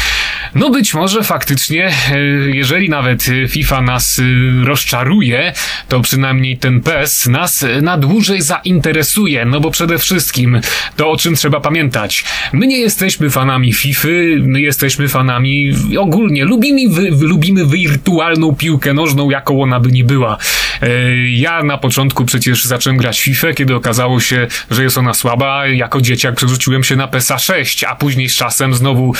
no 0.55 0.69
być 0.69 0.93
może 0.93 1.23
faktycznie, 1.23 1.87
e, 1.87 2.17
jeżeli 2.53 2.89
nawet 2.89 3.25
e, 3.29 3.47
FIFA 3.47 3.81
nas 3.81 4.21
rozczaruje, 4.63 5.53
to 5.89 6.01
przynajmniej 6.01 6.57
ten 6.57 6.81
PES 6.81 7.27
nas 7.27 7.65
na 7.81 7.97
dłużej 7.97 8.41
zainteresuje, 8.41 9.45
no 9.45 9.59
bo 9.59 9.71
przede 9.71 9.97
wszystkim 9.97 10.61
to 10.95 11.11
o 11.11 11.17
czym 11.17 11.35
trzeba 11.35 11.59
pamiętać. 11.59 12.23
My 12.53 12.67
nie 12.67 12.77
jesteśmy 12.77 13.29
fanami 13.29 13.73
FIFA, 13.73 14.07
my 14.39 14.61
jesteśmy 14.61 15.07
fanami 15.07 15.73
ogólnie, 15.99 16.45
lubimy, 16.45 16.95
wy, 16.95 17.25
lubimy 17.25 17.65
wirtualną 18.25 18.55
piłkę 18.55 18.93
nożną, 18.93 19.29
jaką 19.29 19.61
ona 19.61 19.79
by 19.79 19.91
nie 19.91 20.03
była. 20.03 20.37
E, 20.81 20.87
Ja 21.29 21.63
na 21.63 21.77
początku 21.77 22.25
przecież 22.25 22.65
zacząłem 22.65 22.97
grać 22.97 23.21
FIFA, 23.21 23.53
kiedy 23.53 23.75
okazało 23.75 24.19
się, 24.19 24.47
że 24.71 24.83
jest 24.83 24.97
ona 24.97 25.13
słaba. 25.13 25.67
Jako 25.67 26.01
dzieciak 26.01 26.35
przerzuciłem 26.35 26.83
się 26.83 26.95
na 26.95 27.07
PESA 27.07 27.39
6, 27.39 27.83
a 27.83 27.95
później 27.95 28.29
z 28.29 28.35
czasem 28.35 28.73
znowu 28.73 29.13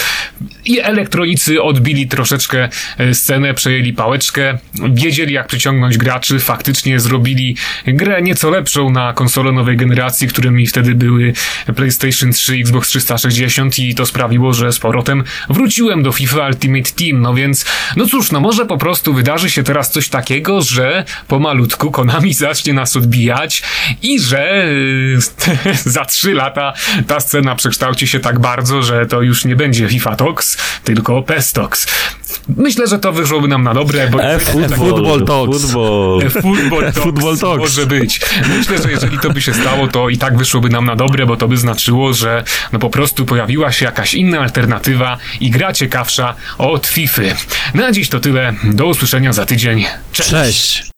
i 0.66 0.80
elektronicy 0.80 1.62
odbili 1.62 2.08
troszeczkę 2.08 2.70
e, 2.98 3.14
scenę, 3.14 3.54
przejęli 3.54 3.94
pałeczkę, 3.94 4.58
wiedzieli 4.90 5.34
jak 5.34 5.48
przyciągnąć 5.48 5.98
graczy, 5.98 6.40
faktycznie 6.40 7.00
zrobili 7.00 7.56
grę 7.88 8.22
nieco 8.22 8.50
lepszą 8.50 8.90
na 8.90 9.14
konsole 9.14 9.52
nowej 9.52 9.78
generacji, 9.78 10.28
którymi 10.28 10.68
wtedy 10.68 10.96
były 10.96 11.34
PlayStation 11.76 12.32
3, 12.32 12.54
Xbox 12.54 12.90
360 12.90 13.80
i 13.80 13.96
to 13.96 14.06
sprawiło, 14.06 14.54
że 14.54 14.72
z 14.72 14.80
powrotem 14.80 15.24
wróciłem 15.50 16.04
do 16.04 16.12
FIFA 16.12 16.48
Ultimate 16.48 16.92
Team, 16.92 17.22
no 17.22 17.34
więc 17.34 17.66
no 17.96 18.06
cóż, 18.06 18.32
no 18.32 18.40
może 18.40 18.66
po 18.66 18.78
prostu 18.78 19.14
wydarzy 19.14 19.50
się 19.50 19.64
teraz 19.64 19.92
coś 19.92 20.10
takiego, 20.10 20.62
że 20.62 21.06
pomalutku 21.46 21.92
Konami 21.92 22.34
zacznie 22.34 22.74
nas 22.74 22.96
odbijać 22.96 23.64
i 24.02 24.20
że 24.20 24.68
yy, 24.68 25.20
za 25.96 26.06
trzy 26.06 26.34
lata 26.34 26.74
ta 27.08 27.20
scena 27.20 27.56
przekształci 27.56 28.08
się 28.08 28.20
tak 28.20 28.40
bardzo, 28.40 28.84
że 28.84 29.06
to 29.06 29.22
już 29.22 29.46
nie 29.46 29.56
będzie 29.56 29.90
FIFA 29.90 30.16
Tox, 30.16 30.58
tylko 30.84 31.22
PES 31.22 31.54
Tox. 31.54 31.88
Myślę, 32.58 32.88
że 32.88 33.00
to 33.00 33.12
wyszłoby 33.12 33.48
nam 33.48 33.64
na 33.64 33.74
dobre, 33.74 34.08
bo 34.08 34.24
E-football. 34.24 34.78
Football. 34.78 36.30
Football 36.30 36.84
Talks, 36.84 37.00
Football 37.00 37.38
Talks. 37.38 37.60
może 37.60 37.86
być. 37.86 38.20
Myślę, 38.58 38.78
że 38.78 38.92
jeżeli 38.92 39.20
to 39.20 39.30
by 39.30 39.42
się 39.42 39.54
stało, 39.54 39.88
to 39.88 40.10
i 40.10 40.18
tak 40.18 40.38
wyszłoby 40.38 40.70
nam 40.70 40.86
na 40.86 40.96
dobre, 40.96 41.26
bo 41.26 41.38
to 41.38 41.48
by 41.48 41.58
znaczyło, 41.58 42.14
że 42.14 42.44
no 42.72 42.80
po 42.80 42.90
prostu 42.90 43.26
pojawiła 43.26 43.72
się 43.72 43.86
jakaś 43.86 44.14
inna 44.14 44.40
alternatywa 44.40 45.18
i 45.40 45.50
gra 45.50 45.74
ciekawsza 45.74 46.36
od 46.58 46.88
FIFA. 46.88 47.22
Na 47.74 47.92
dziś 47.92 48.10
to 48.10 48.20
tyle. 48.20 48.54
Do 48.64 48.86
usłyszenia 48.86 49.34
za 49.34 49.46
tydzień. 49.46 49.86
Cześć. 50.12 50.30
Cześć! 50.30 50.86